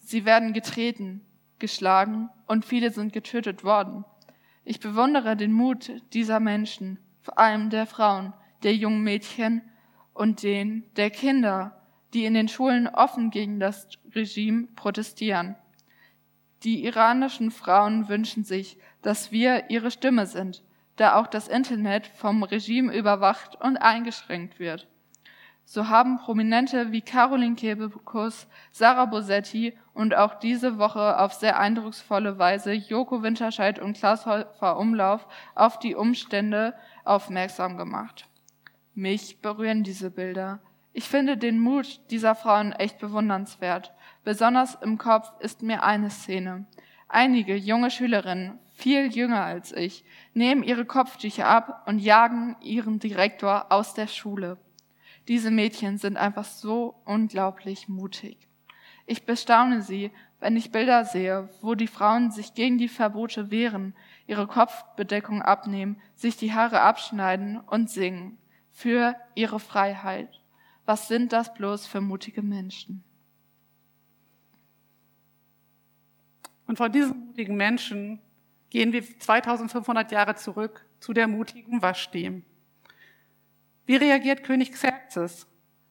Sie 0.00 0.24
werden 0.24 0.52
getreten, 0.52 1.24
geschlagen 1.60 2.30
und 2.48 2.64
viele 2.64 2.90
sind 2.90 3.12
getötet 3.12 3.62
worden. 3.62 4.04
Ich 4.64 4.80
bewundere 4.80 5.36
den 5.36 5.52
Mut 5.52 5.92
dieser 6.14 6.40
Menschen, 6.40 6.98
vor 7.20 7.38
allem 7.38 7.70
der 7.70 7.86
Frauen, 7.86 8.32
der 8.64 8.74
jungen 8.74 9.04
Mädchen 9.04 9.62
und 10.14 10.42
den 10.42 10.84
der 10.96 11.10
Kinder, 11.10 11.80
die 12.12 12.24
in 12.24 12.34
den 12.34 12.48
Schulen 12.48 12.88
offen 12.88 13.30
gegen 13.30 13.60
das 13.60 13.86
Regime 14.12 14.66
protestieren. 14.74 15.54
Die 16.64 16.84
iranischen 16.84 17.52
Frauen 17.52 18.08
wünschen 18.08 18.42
sich, 18.42 18.78
dass 19.00 19.30
wir 19.30 19.70
ihre 19.70 19.92
Stimme 19.92 20.26
sind, 20.26 20.64
da 20.96 21.14
auch 21.14 21.28
das 21.28 21.46
Internet 21.46 22.08
vom 22.08 22.42
Regime 22.42 22.92
überwacht 22.92 23.54
und 23.60 23.76
eingeschränkt 23.76 24.58
wird. 24.58 24.88
So 25.72 25.86
haben 25.86 26.18
Prominente 26.18 26.90
wie 26.90 27.00
Caroline 27.00 27.54
Kebekus, 27.54 28.48
Sarah 28.72 29.04
Bosetti 29.04 29.78
und 29.94 30.16
auch 30.16 30.34
diese 30.40 30.78
Woche 30.78 31.20
auf 31.20 31.32
sehr 31.32 31.60
eindrucksvolle 31.60 32.40
Weise 32.40 32.72
Joko 32.72 33.22
Winterscheid 33.22 33.78
und 33.78 33.96
Klaas 33.96 34.26
Häufer 34.26 34.76
Umlauf 34.76 35.28
auf 35.54 35.78
die 35.78 35.94
Umstände 35.94 36.74
aufmerksam 37.04 37.76
gemacht. 37.76 38.26
Mich 38.96 39.40
berühren 39.42 39.84
diese 39.84 40.10
Bilder. 40.10 40.58
Ich 40.92 41.08
finde 41.08 41.36
den 41.36 41.60
Mut 41.60 42.00
dieser 42.10 42.34
Frauen 42.34 42.72
echt 42.72 42.98
bewundernswert. 42.98 43.92
Besonders 44.24 44.74
im 44.74 44.98
Kopf 44.98 45.30
ist 45.38 45.62
mir 45.62 45.84
eine 45.84 46.10
Szene. 46.10 46.66
Einige 47.06 47.54
junge 47.54 47.92
Schülerinnen, 47.92 48.58
viel 48.74 49.06
jünger 49.14 49.44
als 49.44 49.70
ich, 49.70 50.04
nehmen 50.34 50.64
ihre 50.64 50.84
Kopftücher 50.84 51.46
ab 51.46 51.84
und 51.86 52.00
jagen 52.00 52.56
ihren 52.60 52.98
Direktor 52.98 53.66
aus 53.70 53.94
der 53.94 54.08
Schule. 54.08 54.58
Diese 55.30 55.52
Mädchen 55.52 55.96
sind 55.96 56.16
einfach 56.16 56.44
so 56.44 56.96
unglaublich 57.04 57.88
mutig. 57.88 58.48
Ich 59.06 59.26
bestaune 59.26 59.80
sie, 59.80 60.10
wenn 60.40 60.56
ich 60.56 60.72
Bilder 60.72 61.04
sehe, 61.04 61.48
wo 61.60 61.76
die 61.76 61.86
Frauen 61.86 62.32
sich 62.32 62.54
gegen 62.54 62.78
die 62.78 62.88
Verbote 62.88 63.52
wehren, 63.52 63.94
ihre 64.26 64.48
Kopfbedeckung 64.48 65.40
abnehmen, 65.40 66.02
sich 66.16 66.36
die 66.36 66.52
Haare 66.52 66.80
abschneiden 66.80 67.60
und 67.60 67.88
singen 67.88 68.38
für 68.72 69.14
ihre 69.36 69.60
Freiheit. 69.60 70.40
Was 70.84 71.06
sind 71.06 71.32
das 71.32 71.54
bloß 71.54 71.86
für 71.86 72.00
mutige 72.00 72.42
Menschen? 72.42 73.04
Und 76.66 76.76
von 76.76 76.90
diesen 76.90 77.26
mutigen 77.26 77.56
Menschen 77.56 78.20
gehen 78.68 78.92
wir 78.92 79.04
2500 79.04 80.10
Jahre 80.10 80.34
zurück 80.34 80.84
zu 80.98 81.12
der 81.12 81.28
mutigen 81.28 81.82
Waschdi. 81.82 82.42
Wie 83.90 83.96
reagiert 83.96 84.44
König 84.44 84.70
Xerxes, 84.70 85.48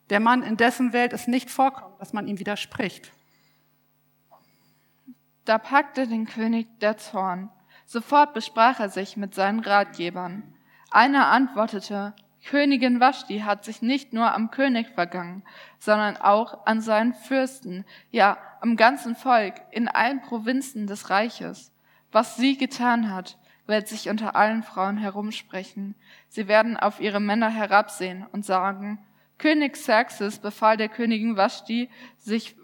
der 0.10 0.22
Mann, 0.22 0.42
in 0.42 0.56
dessen 0.56 0.94
Welt 0.94 1.12
es 1.12 1.28
nicht 1.28 1.50
vorkommt, 1.50 2.00
dass 2.00 2.14
man 2.14 2.30
ihm 2.30 2.40
widerspricht? 2.40 3.12
Da 5.44 5.58
packte 5.58 6.08
den 6.08 6.26
König 6.26 6.80
der 6.80 6.96
Zorn. 6.96 7.50
Sofort 7.86 8.34
besprach 8.34 8.80
er 8.80 8.88
sich 8.88 9.18
mit 9.18 9.36
seinen 9.36 9.60
Ratgebern. 9.60 10.56
Einer 10.90 11.28
antwortete, 11.28 12.14
Königin 12.46 13.02
Vashti 13.02 13.40
hat 13.40 13.66
sich 13.66 13.82
nicht 13.82 14.14
nur 14.14 14.34
am 14.34 14.50
König 14.50 14.88
vergangen, 14.96 15.44
sondern 15.78 16.16
auch 16.16 16.66
an 16.66 16.80
seinen 16.80 17.14
Fürsten, 17.14 17.84
ja, 18.12 18.38
am 18.62 18.78
ganzen 18.78 19.14
Volk, 19.14 19.56
in 19.72 19.90
allen 19.90 20.22
Provinzen 20.22 20.88
des 20.88 21.10
Reiches. 21.10 21.74
Was 22.14 22.38
sie 22.38 22.56
getan 22.56 23.14
hat, 23.14 23.38
wird 23.70 23.88
sich 23.88 24.10
unter 24.10 24.36
allen 24.36 24.64
Frauen 24.64 24.98
herumsprechen. 24.98 25.96
Sie 26.28 26.48
werden 26.48 26.76
auf 26.76 27.00
ihre 27.00 27.20
Männer 27.20 27.50
herabsehen 27.50 28.26
und 28.32 28.44
sagen, 28.44 29.00
König 29.38 29.74
Xerxes 29.74 30.40
befahl 30.40 30.76
der 30.76 30.90
Königin 30.90 31.38
Vashti, 31.38 31.90
sich 32.18 32.56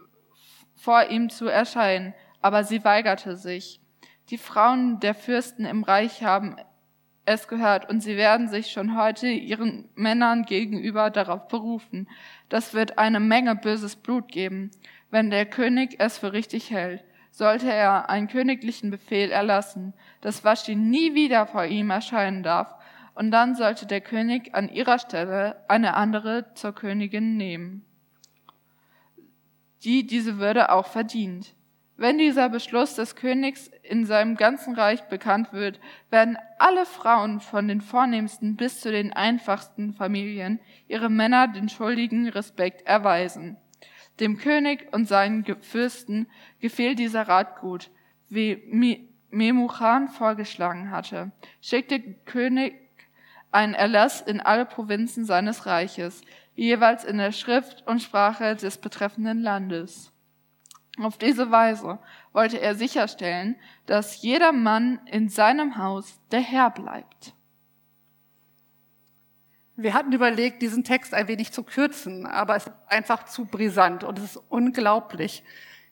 vor 0.76 1.06
ihm 1.10 1.30
zu 1.30 1.48
erscheinen, 1.48 2.14
aber 2.42 2.64
sie 2.64 2.84
weigerte 2.84 3.38
sich. 3.38 3.80
Die 4.30 4.40
Frauen 4.40 5.00
der 5.00 5.14
Fürsten 5.14 5.64
im 5.66 5.84
Reich 5.84 6.24
haben 6.24 6.58
es 7.24 7.48
gehört 7.48 7.88
und 7.88 8.02
sie 8.02 8.18
werden 8.18 8.50
sich 8.50 8.72
schon 8.72 8.98
heute 8.98 9.28
ihren 9.28 9.88
Männern 9.96 10.44
gegenüber 10.44 11.12
darauf 11.12 11.48
berufen. 11.48 12.10
Das 12.50 12.74
wird 12.74 12.98
eine 12.98 13.20
Menge 13.20 13.56
böses 13.56 13.96
Blut 13.96 14.28
geben, 14.28 14.72
wenn 15.12 15.30
der 15.30 15.46
König 15.46 15.96
es 16.00 16.18
für 16.18 16.34
richtig 16.34 16.72
hält 16.72 17.04
sollte 17.36 17.70
er 17.70 18.10
einen 18.10 18.30
königlichen 18.30 18.92
Befehl 18.92 19.30
erlassen, 19.30 19.94
dass 20.22 20.46
Vashti 20.46 20.74
nie 20.74 21.16
wieder 21.16 21.46
vor 21.46 21.66
ihm 21.66 21.90
erscheinen 21.90 22.44
darf, 22.44 22.74
und 23.14 23.32
dann 23.32 23.56
sollte 23.56 23.86
der 23.86 24.00
König 24.00 24.56
an 24.56 24.70
ihrer 24.70 25.00
Stelle 25.00 25.64
eine 25.68 25.96
andere 25.96 26.54
zur 26.54 26.74
Königin 26.74 27.36
nehmen, 27.36 27.86
die 29.84 30.08
diese 30.08 30.38
Würde 30.38 30.72
auch 30.72 30.88
verdient. 30.88 31.56
Wenn 31.98 32.18
dieser 32.18 32.50
Beschluss 32.50 32.96
des 32.96 33.18
Königs 33.18 33.70
in 33.84 34.06
seinem 34.06 34.36
ganzen 34.36 34.74
Reich 34.76 35.04
bekannt 35.04 35.52
wird, 35.52 35.80
werden 36.10 36.38
alle 36.58 36.86
Frauen 36.86 37.42
von 37.42 37.68
den 37.68 37.82
vornehmsten 37.82 38.56
bis 38.56 38.80
zu 38.80 38.92
den 38.92 39.12
einfachsten 39.12 39.94
Familien 39.94 40.60
ihre 40.88 41.10
Männer 41.10 41.50
den 41.50 41.68
schuldigen 41.68 42.30
Respekt 42.30 42.86
erweisen. 42.86 43.58
Dem 44.20 44.38
König 44.38 44.88
und 44.94 45.08
seinen 45.08 45.46
Fürsten 45.62 46.28
gefiel 46.60 46.96
dieser 46.96 47.28
Rat 47.28 47.60
gut, 47.60 47.90
wie 48.30 49.08
Memuchan 49.30 50.08
vorgeschlagen 50.08 50.92
hatte. 50.92 51.32
Schickte 51.62 52.00
König 52.26 52.76
einen 53.52 53.74
Erlass 53.74 54.22
in 54.22 54.42
alle 54.42 54.66
Provinzen 54.66 55.26
seines 55.26 55.66
Reiches. 55.66 56.22
jeweils 56.58 57.04
in 57.04 57.18
der 57.18 57.34
Schrift 57.34 57.86
und 57.86 58.02
Sprache 58.02 58.56
des 58.56 58.78
betreffenden 58.78 59.42
Landes. 59.42 60.14
Auf 60.98 61.18
diese 61.18 61.52
Weise 61.52 62.00
wollte 62.32 62.62
er 62.62 62.76
sicherstellen, 62.76 63.58
dass 63.86 64.22
jeder 64.22 64.54
Mann 64.54 65.02
in 65.06 65.28
seinem 65.28 65.78
Haus 65.78 66.22
der 66.32 66.40
Herr 66.40 66.70
bleibt. 66.70 67.35
Wir 69.78 69.94
hatten 69.94 70.14
überlegt, 70.14 70.62
diesen 70.62 70.84
Text 70.84 71.14
ein 71.14 71.28
wenig 71.28 71.52
zu 71.52 71.64
kürzen, 71.64 72.26
aber 72.26 72.56
es 72.56 72.68
ist 72.68 72.74
einfach 72.88 73.26
zu 73.26 73.46
brisant 73.46 74.04
und 74.04 74.18
es 74.20 74.36
ist 74.36 74.44
unglaublich. 74.48 75.44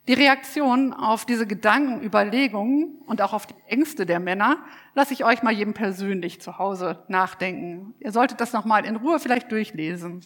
Die 0.08 0.14
Reaktion 0.14 0.92
auf 0.92 1.24
diese 1.24 1.46
Gedanken, 1.46 2.02
Überlegungen 2.02 2.98
und 3.06 3.22
auch 3.22 3.32
auf 3.32 3.46
die 3.46 3.54
Ängste 3.68 4.06
der 4.06 4.20
Männer 4.20 4.58
lasse 4.94 5.12
ich 5.14 5.24
euch 5.24 5.42
mal 5.42 5.52
jedem 5.52 5.74
persönlich 5.74 6.40
zu 6.40 6.58
Hause 6.58 7.02
nachdenken. 7.08 7.94
Ihr 8.00 8.12
solltet 8.12 8.40
das 8.40 8.52
nochmal 8.52 8.84
in 8.84 8.96
Ruhe 8.96 9.18
vielleicht 9.18 9.50
durchlesen. 9.50 10.22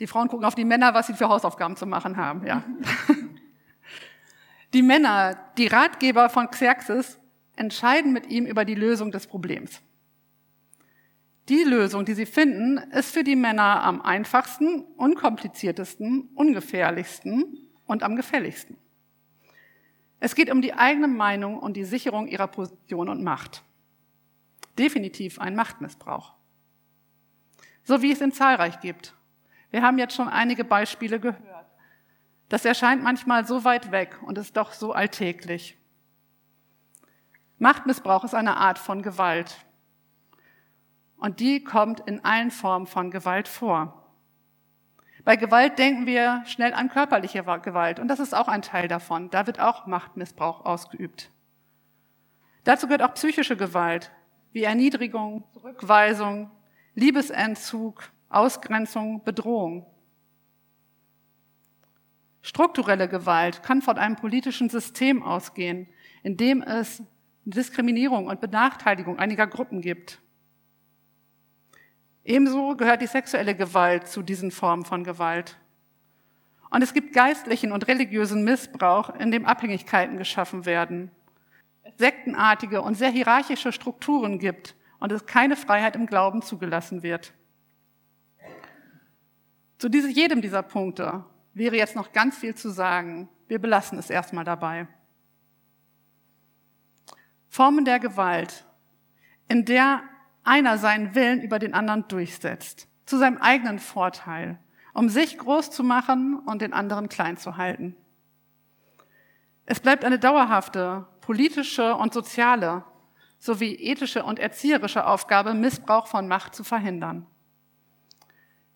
Die 0.00 0.06
Frauen 0.06 0.28
gucken 0.28 0.44
auf 0.44 0.56
die 0.56 0.64
Männer, 0.64 0.94
was 0.94 1.06
sie 1.06 1.14
für 1.14 1.28
Hausaufgaben 1.28 1.76
zu 1.76 1.86
machen 1.86 2.16
haben, 2.16 2.46
ja. 2.46 2.62
Die 4.74 4.82
Männer, 4.82 5.38
die 5.56 5.68
Ratgeber 5.68 6.28
von 6.28 6.50
Xerxes, 6.50 7.20
entscheiden 7.56 8.12
mit 8.12 8.26
ihm 8.30 8.46
über 8.46 8.64
die 8.64 8.74
Lösung 8.74 9.10
des 9.10 9.26
Problems. 9.26 9.82
Die 11.48 11.62
Lösung, 11.62 12.04
die 12.04 12.14
sie 12.14 12.26
finden, 12.26 12.78
ist 12.92 13.12
für 13.12 13.22
die 13.22 13.36
Männer 13.36 13.82
am 13.82 14.00
einfachsten, 14.00 14.82
unkompliziertesten, 14.96 16.30
ungefährlichsten 16.34 17.68
und 17.84 18.02
am 18.02 18.16
gefälligsten. 18.16 18.78
Es 20.20 20.34
geht 20.34 20.50
um 20.50 20.62
die 20.62 20.72
eigene 20.72 21.08
Meinung 21.08 21.58
und 21.58 21.76
die 21.76 21.84
Sicherung 21.84 22.28
ihrer 22.28 22.46
Position 22.46 23.10
und 23.10 23.22
Macht. 23.22 23.62
Definitiv 24.78 25.38
ein 25.38 25.54
Machtmissbrauch. 25.54 26.32
So 27.82 28.00
wie 28.00 28.10
es 28.10 28.22
in 28.22 28.32
zahlreich 28.32 28.80
gibt. 28.80 29.14
Wir 29.70 29.82
haben 29.82 29.98
jetzt 29.98 30.14
schon 30.14 30.28
einige 30.28 30.64
Beispiele 30.64 31.20
gehört. 31.20 31.66
Das 32.48 32.64
erscheint 32.64 33.02
manchmal 33.02 33.46
so 33.46 33.64
weit 33.64 33.90
weg 33.90 34.18
und 34.22 34.38
ist 34.38 34.56
doch 34.56 34.72
so 34.72 34.92
alltäglich. 34.92 35.76
Machtmissbrauch 37.58 38.24
ist 38.24 38.34
eine 38.34 38.56
Art 38.56 38.78
von 38.78 39.02
Gewalt. 39.02 39.56
Und 41.16 41.40
die 41.40 41.62
kommt 41.62 42.00
in 42.00 42.24
allen 42.24 42.50
Formen 42.50 42.86
von 42.86 43.10
Gewalt 43.10 43.48
vor. 43.48 44.04
Bei 45.24 45.36
Gewalt 45.36 45.78
denken 45.78 46.06
wir 46.06 46.42
schnell 46.44 46.74
an 46.74 46.90
körperliche 46.90 47.42
Gewalt 47.42 47.98
und 47.98 48.08
das 48.08 48.20
ist 48.20 48.34
auch 48.34 48.48
ein 48.48 48.60
Teil 48.60 48.88
davon. 48.88 49.30
Da 49.30 49.46
wird 49.46 49.58
auch 49.58 49.86
Machtmissbrauch 49.86 50.66
ausgeübt. 50.66 51.30
Dazu 52.64 52.86
gehört 52.86 53.02
auch 53.02 53.14
psychische 53.14 53.56
Gewalt, 53.56 54.10
wie 54.52 54.64
Erniedrigung, 54.64 55.44
Zurückweisung, 55.52 56.50
Liebesentzug, 56.94 58.10
Ausgrenzung, 58.28 59.22
Bedrohung. 59.24 59.86
Strukturelle 62.42 63.08
Gewalt 63.08 63.62
kann 63.62 63.80
von 63.80 63.96
einem 63.96 64.16
politischen 64.16 64.68
System 64.68 65.22
ausgehen, 65.22 65.88
in 66.22 66.36
dem 66.36 66.60
es 66.60 67.02
Diskriminierung 67.44 68.26
und 68.26 68.40
Benachteiligung 68.40 69.18
einiger 69.18 69.46
Gruppen 69.46 69.80
gibt. 69.80 70.20
Ebenso 72.24 72.74
gehört 72.76 73.02
die 73.02 73.06
sexuelle 73.06 73.54
Gewalt 73.54 74.08
zu 74.08 74.22
diesen 74.22 74.50
Formen 74.50 74.84
von 74.84 75.04
Gewalt. 75.04 75.58
Und 76.70 76.82
es 76.82 76.94
gibt 76.94 77.14
geistlichen 77.14 77.70
und 77.70 77.86
religiösen 77.86 78.44
Missbrauch, 78.44 79.14
in 79.20 79.30
dem 79.30 79.44
Abhängigkeiten 79.44 80.16
geschaffen 80.16 80.64
werden, 80.64 81.10
sektenartige 81.98 82.82
und 82.82 82.96
sehr 82.96 83.10
hierarchische 83.10 83.72
Strukturen 83.72 84.38
gibt 84.38 84.74
und 84.98 85.12
es 85.12 85.26
keine 85.26 85.54
Freiheit 85.54 85.96
im 85.96 86.06
Glauben 86.06 86.40
zugelassen 86.40 87.02
wird. 87.02 87.34
Zu 89.78 89.88
jedem 89.88 90.40
dieser 90.40 90.62
Punkte 90.62 91.24
wäre 91.52 91.76
jetzt 91.76 91.94
noch 91.94 92.12
ganz 92.12 92.38
viel 92.38 92.54
zu 92.54 92.70
sagen. 92.70 93.28
Wir 93.46 93.58
belassen 93.58 93.98
es 93.98 94.08
erstmal 94.08 94.44
dabei. 94.44 94.88
Formen 97.54 97.84
der 97.84 98.00
Gewalt, 98.00 98.64
in 99.46 99.64
der 99.64 100.02
einer 100.42 100.76
seinen 100.76 101.14
Willen 101.14 101.40
über 101.40 101.60
den 101.60 101.72
anderen 101.72 102.08
durchsetzt, 102.08 102.88
zu 103.06 103.16
seinem 103.16 103.36
eigenen 103.36 103.78
Vorteil, 103.78 104.58
um 104.92 105.08
sich 105.08 105.38
groß 105.38 105.70
zu 105.70 105.84
machen 105.84 106.40
und 106.46 106.62
den 106.62 106.72
anderen 106.72 107.08
klein 107.08 107.36
zu 107.36 107.56
halten. 107.56 107.94
Es 109.66 109.78
bleibt 109.78 110.04
eine 110.04 110.18
dauerhafte 110.18 111.06
politische 111.20 111.94
und 111.94 112.12
soziale 112.12 112.82
sowie 113.38 113.76
ethische 113.76 114.24
und 114.24 114.40
erzieherische 114.40 115.06
Aufgabe, 115.06 115.54
Missbrauch 115.54 116.08
von 116.08 116.26
Macht 116.26 116.56
zu 116.56 116.64
verhindern. 116.64 117.24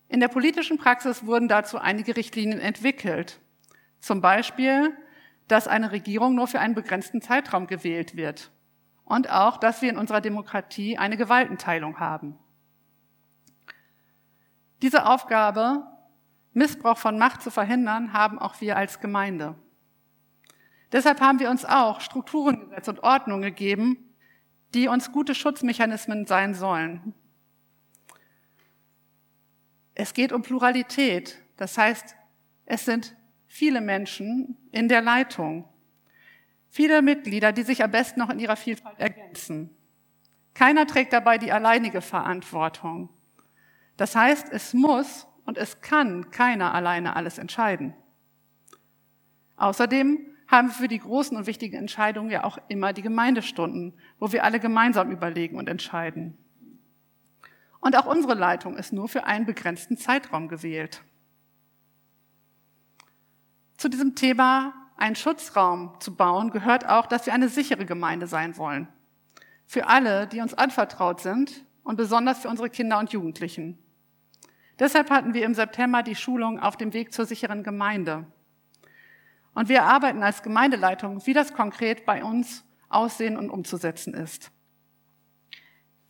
In 0.07 0.21
der 0.21 0.29
politischen 0.29 0.77
Praxis 0.77 1.25
wurden 1.25 1.49
dazu 1.49 1.79
einige 1.79 2.15
Richtlinien 2.15 2.61
entwickelt. 2.61 3.41
Zum 3.99 4.21
Beispiel, 4.21 4.95
dass 5.49 5.67
eine 5.67 5.91
Regierung 5.91 6.33
nur 6.33 6.47
für 6.47 6.61
einen 6.61 6.75
begrenzten 6.75 7.21
Zeitraum 7.21 7.67
gewählt 7.67 8.15
wird 8.15 8.51
und 9.09 9.29
auch, 9.29 9.57
dass 9.57 9.81
wir 9.81 9.89
in 9.89 9.97
unserer 9.97 10.21
Demokratie 10.21 10.97
eine 10.97 11.17
Gewaltenteilung 11.17 11.99
haben. 11.99 12.37
Diese 14.81 15.07
Aufgabe, 15.07 15.83
Missbrauch 16.53 16.97
von 16.97 17.17
Macht 17.17 17.41
zu 17.41 17.51
verhindern, 17.51 18.13
haben 18.13 18.39
auch 18.39 18.61
wir 18.61 18.77
als 18.77 19.01
Gemeinde. 19.01 19.55
Deshalb 20.91 21.21
haben 21.21 21.39
wir 21.39 21.49
uns 21.49 21.65
auch 21.65 22.01
Strukturen 22.01 22.61
gesetzt 22.61 22.87
und 22.87 23.03
Ordnungen 23.03 23.41
gegeben, 23.41 23.97
die 24.73 24.87
uns 24.87 25.11
gute 25.11 25.33
Schutzmechanismen 25.35 26.25
sein 26.25 26.53
sollen. 26.53 27.13
Es 29.95 30.13
geht 30.13 30.31
um 30.31 30.43
Pluralität. 30.43 31.41
Das 31.57 31.77
heißt, 31.77 32.15
es 32.65 32.85
sind 32.85 33.15
viele 33.47 33.81
Menschen 33.81 34.55
in 34.71 34.87
der 34.87 35.01
Leitung. 35.01 35.67
Viele 36.69 37.01
Mitglieder, 37.01 37.51
die 37.51 37.63
sich 37.63 37.83
am 37.83 37.91
besten 37.91 38.19
noch 38.19 38.29
in 38.29 38.39
ihrer 38.39 38.55
Vielfalt 38.55 38.99
ergänzen. 38.99 39.71
Keiner 40.53 40.85
trägt 40.85 41.13
dabei 41.13 41.37
die 41.37 41.51
alleinige 41.51 42.01
Verantwortung. 42.01 43.09
Das 43.97 44.15
heißt, 44.15 44.49
es 44.51 44.73
muss 44.73 45.27
und 45.45 45.57
es 45.57 45.81
kann 45.81 46.31
keiner 46.31 46.73
alleine 46.73 47.15
alles 47.15 47.37
entscheiden. 47.37 47.93
Außerdem 49.57 50.19
haben 50.47 50.69
wir 50.69 50.73
für 50.73 50.87
die 50.87 50.99
großen 50.99 51.35
und 51.37 51.47
wichtigen 51.47 51.75
Entscheidungen 51.75 52.31
ja 52.31 52.43
auch 52.43 52.57
immer 52.69 52.93
die 52.93 53.01
Gemeindestunden, 53.01 53.93
wo 54.19 54.31
wir 54.31 54.43
alle 54.43 54.59
gemeinsam 54.59 55.11
überlegen 55.11 55.57
und 55.57 55.69
entscheiden. 55.69 56.37
Und 57.81 57.97
auch 57.97 58.05
unsere 58.05 58.33
Leitung 58.33 58.77
ist 58.77 58.93
nur 58.93 59.07
für 59.07 59.25
einen 59.25 59.45
begrenzten 59.45 59.97
Zeitraum 59.97 60.47
gewählt. 60.47 61.03
Zu 63.77 63.89
diesem 63.89 64.15
Thema 64.15 64.73
einen 64.99 65.15
Schutzraum 65.15 65.93
zu 65.99 66.15
bauen, 66.15 66.51
gehört 66.51 66.87
auch, 66.87 67.07
dass 67.07 67.25
wir 67.25 67.33
eine 67.33 67.49
sichere 67.49 67.85
Gemeinde 67.85 68.27
sein 68.27 68.57
wollen. 68.57 68.87
Für 69.65 69.87
alle, 69.87 70.27
die 70.27 70.41
uns 70.41 70.53
anvertraut 70.53 71.21
sind 71.21 71.63
und 71.83 71.95
besonders 71.95 72.39
für 72.39 72.49
unsere 72.49 72.69
Kinder 72.69 72.99
und 72.99 73.11
Jugendlichen. 73.11 73.77
Deshalb 74.77 75.09
hatten 75.09 75.33
wir 75.33 75.45
im 75.45 75.53
September 75.53 76.03
die 76.03 76.15
Schulung 76.15 76.59
auf 76.59 76.77
dem 76.77 76.93
Weg 76.93 77.13
zur 77.13 77.25
sicheren 77.25 77.63
Gemeinde. 77.63 78.25
Und 79.53 79.69
wir 79.69 79.83
arbeiten 79.83 80.23
als 80.23 80.43
Gemeindeleitung, 80.43 81.25
wie 81.25 81.33
das 81.33 81.53
konkret 81.53 82.05
bei 82.05 82.23
uns 82.23 82.63
aussehen 82.87 83.37
und 83.37 83.49
umzusetzen 83.49 84.13
ist. 84.13 84.51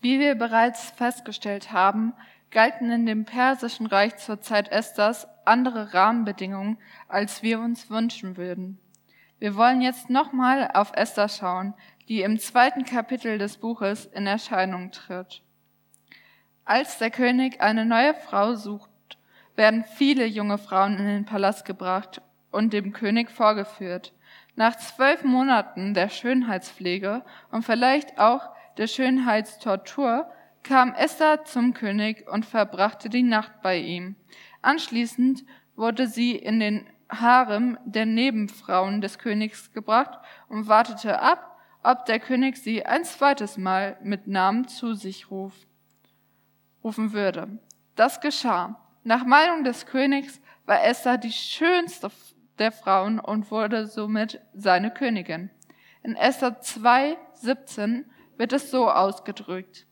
Wie 0.02 0.20
wir 0.20 0.36
bereits 0.36 0.92
festgestellt 0.92 1.72
haben, 1.72 2.14
galten 2.52 2.92
in 2.92 3.06
dem 3.06 3.26
persischen 3.26 3.86
Reich 3.86 4.18
zur 4.18 4.42
Zeit 4.42 4.72
Esthers 4.72 5.28
andere 5.46 5.94
Rahmenbedingungen, 5.94 6.78
als 7.08 7.44
wir 7.44 7.60
uns 7.60 7.90
wünschen 7.90 8.38
würden. 8.38 8.80
Wir 9.40 9.56
wollen 9.56 9.82
jetzt 9.82 10.10
nochmal 10.10 10.70
auf 10.74 10.92
Esther 10.96 11.30
schauen, 11.30 11.74
die 12.08 12.22
im 12.22 12.40
zweiten 12.40 12.86
Kapitel 12.86 13.38
des 13.38 13.58
Buches 13.58 14.06
in 14.06 14.28
Erscheinung 14.28 14.92
tritt. 14.92 15.42
Als 16.66 16.98
der 16.98 17.10
König 17.10 17.62
eine 17.62 17.86
neue 17.86 18.14
Frau 18.14 18.56
sucht, 18.56 18.90
werden 19.56 19.84
viele 19.84 20.26
junge 20.26 20.58
Frauen 20.58 20.98
in 20.98 21.06
den 21.06 21.26
Palast 21.26 21.66
gebracht 21.66 22.22
und 22.52 22.74
dem 22.74 22.94
König 22.94 23.30
vorgeführt. 23.32 24.14
Nach 24.56 24.76
zwölf 24.76 25.24
Monaten 25.24 25.94
der 25.94 26.10
Schönheitspflege 26.10 27.24
und 27.52 27.64
vielleicht 27.64 28.20
auch 28.20 28.50
der 28.78 28.88
Schönheitstortur 28.88 30.30
kam 30.64 30.94
Esther 30.94 31.46
zum 31.46 31.74
König 31.74 32.28
und 32.28 32.46
verbrachte 32.46 33.10
die 33.10 33.24
Nacht 33.24 33.62
bei 33.62 33.78
ihm. 33.78 34.16
Anschließend 34.62 35.44
wurde 35.76 36.08
sie 36.08 36.36
in 36.36 36.60
den 36.60 36.88
Harem 37.10 37.78
der 37.86 38.06
Nebenfrauen 38.06 39.02
des 39.02 39.18
Königs 39.18 39.72
gebracht 39.74 40.20
und 40.48 40.68
wartete 40.68 41.22
ab, 41.22 41.58
ob 41.84 42.06
der 42.06 42.20
König 42.20 42.58
sie 42.58 42.86
ein 42.86 43.04
zweites 43.04 43.58
Mal 43.58 43.98
mit 44.04 44.28
Namen 44.28 44.68
zu 44.68 44.94
sich 44.94 45.32
ruf, 45.32 45.54
rufen 46.84 47.14
würde. 47.14 47.60
Das 47.96 48.22
geschah. 48.22 48.80
Nach 49.04 49.26
Meinung 49.26 49.64
des 49.64 49.86
Königs 49.86 50.42
war 50.66 50.84
Esther 50.84 51.18
die 51.18 51.32
schönste 51.32 52.12
der 52.60 52.72
Frauen 52.72 53.20
und 53.20 53.50
wurde 53.50 53.88
somit 53.88 54.42
seine 54.54 54.92
Königin. 54.92 55.50
In 56.04 56.16
Esther 56.16 56.62
2, 56.62 57.18
17 57.34 58.06
wird 58.38 58.54
es 58.54 58.70
so 58.70 58.90
ausgedrückt. 58.90 59.88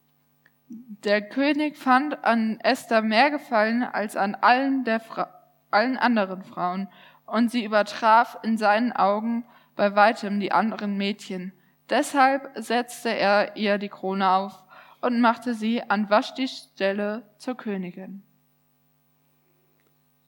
Der 0.70 1.22
König 1.22 1.78
fand 1.78 2.26
an 2.26 2.60
Esther 2.60 3.02
mehr 3.02 3.32
Gefallen 3.32 3.84
als 3.84 4.18
an 4.18 4.36
allen, 4.36 4.84
der 4.84 5.00
Fra 5.00 5.34
allen 5.70 5.98
anderen 5.98 6.44
Frauen, 6.44 6.90
und 7.26 7.52
sie 7.52 7.64
übertraf 7.64 8.40
in 8.44 8.58
seinen 8.58 8.94
Augen 8.94 9.46
bei 9.76 9.96
weitem 9.96 10.40
die 10.40 10.52
anderen 10.52 10.98
Mädchen. 10.98 11.54
Deshalb 11.90 12.52
setzte 12.56 13.10
er 13.10 13.56
ihr 13.56 13.78
die 13.78 13.90
Krone 13.90 14.30
auf 14.30 14.64
und 15.02 15.22
machte 15.22 15.54
sie 15.54 15.82
an 15.84 16.10
Waschtis 16.10 16.70
Stelle 16.74 17.30
zur 17.38 17.56
Königin. 17.56 18.24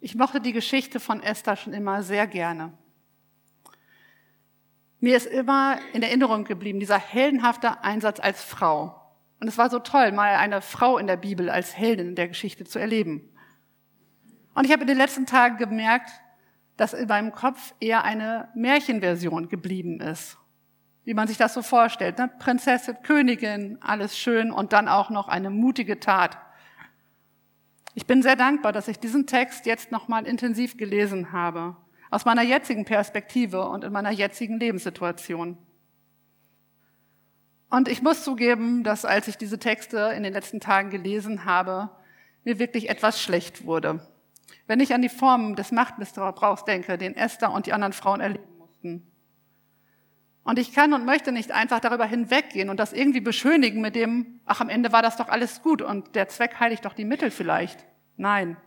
Ich 0.02 0.16
mochte 0.16 0.40
die 0.40 0.54
Geschichte 0.54 1.00
von 1.00 1.22
Esther 1.22 1.58
schon 1.58 1.74
immer 1.74 2.04
sehr 2.04 2.28
gerne. 2.28 2.74
Mir 5.02 5.18
ist 5.18 5.28
immer 5.28 5.78
in 5.94 6.04
Erinnerung 6.04 6.46
geblieben, 6.46 6.80
dieser 6.80 7.00
heldenhafte 7.00 7.84
Einsatz 7.84 8.20
als 8.20 8.44
Frau. 8.44 8.99
Und 9.40 9.48
es 9.48 9.58
war 9.58 9.70
so 9.70 9.80
toll, 9.80 10.12
mal 10.12 10.36
eine 10.36 10.62
Frau 10.62 10.98
in 10.98 11.08
der 11.08 11.18
Bibel 11.18 11.50
als 11.50 11.78
Heldin 11.78 12.10
in 12.10 12.16
der 12.16 12.28
Geschichte 12.28 12.66
zu 12.66 12.80
erleben. 12.80 13.30
Und 14.54 14.66
ich 14.66 14.72
habe 14.72 14.82
in 14.82 14.88
den 14.88 14.98
letzten 14.98 15.26
Tagen 15.26 15.58
gemerkt, 15.58 16.10
dass 16.76 16.94
in 16.94 17.08
meinem 17.08 17.32
Kopf 17.32 17.74
eher 17.80 18.04
eine 18.04 18.50
Märchenversion 18.56 19.50
geblieben 19.50 20.02
ist. 20.02 20.38
Wie 21.06 21.14
man 21.14 21.28
sich 21.28 21.38
das 21.38 21.54
so 21.54 21.62
vorstellt. 21.62 22.18
Ne? 22.18 22.30
Prinzessin, 22.40 22.98
Königin, 23.04 23.78
alles 23.82 24.18
schön 24.18 24.52
und 24.52 24.74
dann 24.74 24.88
auch 24.88 25.10
noch 25.10 25.28
eine 25.28 25.50
mutige 25.50 26.00
Tat. 26.00 26.38
Ich 27.96 28.06
bin 28.06 28.22
sehr 28.22 28.36
dankbar, 28.36 28.72
dass 28.72 28.88
ich 28.88 29.00
diesen 29.00 29.26
Text 29.28 29.66
jetzt 29.66 29.92
nochmal 29.92 30.26
intensiv 30.26 30.78
gelesen 30.78 31.32
habe. 31.32 31.76
Aus 32.12 32.26
meiner 32.26 32.44
jetzigen 32.44 32.86
Perspektive 32.86 33.68
und 33.68 33.84
in 33.84 33.92
meiner 33.92 34.12
jetzigen 34.12 34.60
Lebenssituation. 34.60 35.58
Und 37.70 37.88
ich 37.88 38.02
muss 38.02 38.24
zugeben, 38.24 38.84
dass 38.84 39.06
als 39.06 39.28
ich 39.28 39.38
diese 39.38 39.60
Texte 39.60 40.14
in 40.16 40.24
den 40.24 40.34
letzten 40.34 40.60
Tagen 40.60 40.90
gelesen 40.90 41.46
habe, 41.46 41.90
mir 42.44 42.58
wirklich 42.58 42.90
etwas 42.90 43.22
schlecht 43.22 43.66
wurde. 43.66 44.06
Wenn 44.66 44.80
ich 44.80 44.94
an 44.94 45.02
die 45.02 45.10
Formen 45.10 45.56
des 45.56 45.72
Machtmissbrauchs 45.72 46.66
denke, 46.66 46.98
den 46.98 47.16
Esther 47.16 47.52
und 47.52 47.66
die 47.66 47.74
anderen 47.74 47.94
Frauen 47.94 48.22
erleben 48.22 48.58
mussten. 48.58 49.08
Und 50.44 50.58
ich 50.58 50.74
kann 50.74 50.94
und 50.94 51.06
möchte 51.06 51.32
nicht 51.32 51.52
einfach 51.52 51.80
darüber 51.80 52.06
hinweggehen 52.06 52.70
und 52.70 52.80
das 52.80 52.94
irgendwie 52.94 53.22
beschönigen 53.22 53.82
mit 53.82 53.94
dem, 53.94 54.40
ach, 54.46 54.62
am 54.62 54.70
Ende 54.70 54.92
war 54.92 55.04
das 55.04 55.18
doch 55.18 55.28
alles 55.28 55.62
gut 55.62 55.84
und 55.84 56.16
der 56.16 56.28
Zweck 56.28 56.60
heiligt 56.60 56.86
doch 56.86 56.94
die 56.94 57.06
Mittel 57.06 57.30
vielleicht. 57.30 57.86
Nein. 58.18 58.58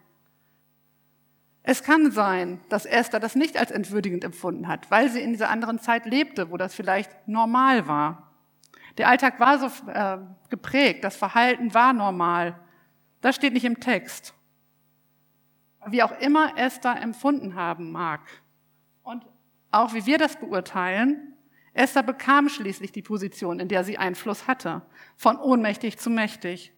Es 1.65 1.83
kann 1.83 2.11
sein, 2.13 2.61
dass 2.69 2.87
Esther 2.87 3.21
das 3.21 3.35
nicht 3.35 3.57
als 3.57 3.71
entwürdigend 3.71 4.23
empfunden 4.23 4.69
hat, 4.69 4.91
weil 4.91 5.09
sie 5.09 5.21
in 5.21 5.33
dieser 5.33 5.51
anderen 5.51 5.81
Zeit 5.81 6.07
lebte, 6.07 6.51
wo 6.51 6.57
das 6.57 6.75
vielleicht 6.75 7.11
normal 7.27 7.89
war. 7.89 8.32
Der 8.99 9.09
Alltag 9.09 9.41
war 9.41 9.59
so 9.59 9.91
äh, 9.91 10.19
geprägt, 10.51 11.05
das 11.05 11.17
Verhalten 11.17 11.73
war 11.75 11.93
normal. 11.93 12.59
Das 13.21 13.37
steht 13.37 13.53
nicht 13.53 13.65
im 13.65 13.81
Text. 13.81 14.35
Wie 15.87 16.03
auch 16.03 16.19
immer 16.21 16.59
Esther 16.59 17.01
empfunden 17.01 17.55
haben 17.55 17.91
mag 17.91 18.21
und 19.03 19.25
auch 19.71 19.95
wie 19.95 20.07
wir 20.07 20.19
das 20.19 20.39
beurteilen, 20.39 21.35
Esther 21.73 22.03
bekam 22.03 22.49
schließlich 22.49 22.93
die 22.93 23.03
Position, 23.03 23.59
in 23.59 23.69
der 23.69 23.85
sie 23.85 23.97
Einfluss 23.97 24.47
hatte, 24.47 24.83
von 25.17 25.39
ohnmächtig 25.39 25.99
zu 25.99 26.11
mächtig. 26.11 26.73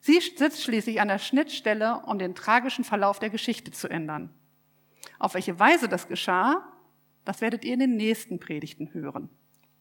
Sie 0.00 0.18
sitzt 0.18 0.62
schließlich 0.62 1.00
an 1.00 1.08
der 1.08 1.18
Schnittstelle, 1.18 2.02
um 2.06 2.18
den 2.18 2.34
tragischen 2.34 2.84
Verlauf 2.84 3.18
der 3.18 3.30
Geschichte 3.30 3.70
zu 3.70 3.88
ändern. 3.88 4.30
Auf 5.18 5.34
welche 5.34 5.58
Weise 5.60 5.88
das 5.88 6.08
geschah, 6.08 6.66
das 7.24 7.40
werdet 7.40 7.64
ihr 7.64 7.74
in 7.74 7.80
den 7.80 7.96
nächsten 7.96 8.40
Predigten 8.40 8.92
hören. 8.94 9.28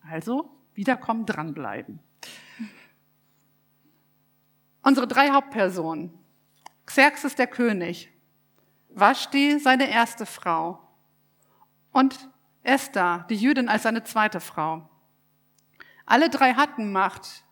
Also 0.08 0.52
Wiederkommen 0.74 1.26
dranbleiben. 1.26 2.00
Unsere 4.84 5.08
drei 5.08 5.30
Hauptpersonen. 5.30 6.18
Xerxes 6.86 7.36
der 7.36 7.48
König, 7.48 8.12
Vashti 8.90 9.60
seine 9.60 9.90
erste 9.90 10.26
Frau 10.26 10.80
und 11.92 12.30
Esther, 12.64 13.26
die 13.30 13.36
Jüdin, 13.36 13.70
als 13.70 13.84
seine 13.84 14.04
zweite 14.04 14.40
Frau. 14.40 14.90
Alle 16.06 16.30
drei 16.30 16.54
hatten 16.54 16.92
Macht, 16.92 17.46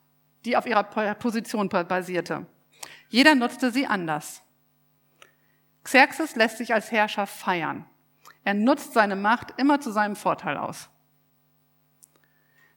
die 0.45 0.57
auf 0.57 0.65
ihrer 0.65 0.83
Position 1.15 1.69
basierte. 1.69 2.47
Jeder 3.07 3.35
nutzte 3.35 3.71
sie 3.71 3.87
anders. 3.87 4.41
Xerxes 5.83 6.35
lässt 6.35 6.57
sich 6.57 6.73
als 6.73 6.91
Herrscher 6.91 7.25
feiern. 7.25 7.85
Er 8.43 8.53
nutzt 8.53 8.93
seine 8.93 9.15
Macht 9.15 9.53
immer 9.57 9.79
zu 9.79 9.91
seinem 9.91 10.15
Vorteil 10.15 10.57
aus. 10.57 10.89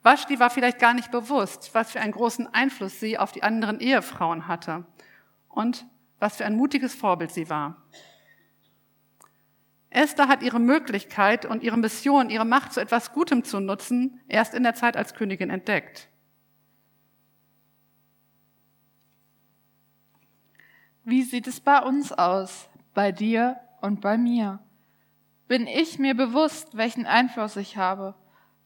Vashti 0.03 0.41
war 0.41 0.51
vielleicht 0.51 0.79
gar 0.79 0.95
nicht 0.95 1.11
bewusst, 1.11 1.71
was 1.75 1.93
für 1.93 2.01
einen 2.01 2.13
großen 2.13 2.53
Einfluss 2.53 2.99
sie 2.99 3.19
auf 3.19 3.33
die 3.33 3.43
anderen 3.43 3.81
Ehefrauen 3.81 4.49
hatte 4.49 4.85
und 5.49 5.87
was 6.19 6.37
für 6.37 6.45
ein 6.45 6.57
mutiges 6.57 6.95
Vorbild 6.95 7.31
sie 7.31 7.49
war. 7.49 7.83
Esther 9.91 10.27
hat 10.27 10.43
ihre 10.43 10.59
Möglichkeit 10.59 11.45
und 11.45 11.63
ihre 11.63 11.77
Mission, 11.77 12.31
ihre 12.31 12.47
Macht 12.47 12.73
zu 12.73 12.81
etwas 12.81 13.13
Gutem 13.13 13.45
zu 13.45 13.61
nutzen, 13.61 14.21
erst 14.27 14.55
in 14.55 14.63
der 14.63 14.75
Zeit 14.75 14.97
als 14.97 15.15
Königin 15.15 15.51
entdeckt. 15.51 16.09
Wie 21.05 21.23
sieht 21.23 21.47
es 21.47 21.61
bei 21.61 21.81
uns 21.81 22.13
aus, 22.13 22.69
bei 22.95 23.13
dir 23.13 23.61
und 23.81 24.01
bei 24.01 24.17
mir? 24.17 24.61
Bin 25.47 25.67
ich 25.67 25.99
mir 25.99 26.15
bewusst, 26.15 26.77
welchen 26.77 27.07
Einfluss 27.07 27.57
ich 27.57 27.77
habe? 27.77 28.15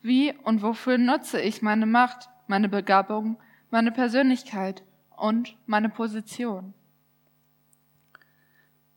Wie 0.02 0.32
und 0.32 0.62
wofür 0.62 0.98
nutze 0.98 1.40
ich 1.40 1.62
meine 1.62 1.86
Macht, 1.86 2.28
meine 2.46 2.68
Begabung, 2.68 3.38
meine 3.70 3.92
Persönlichkeit 3.92 4.82
und 5.16 5.56
meine 5.66 5.88
Position? 5.88 6.74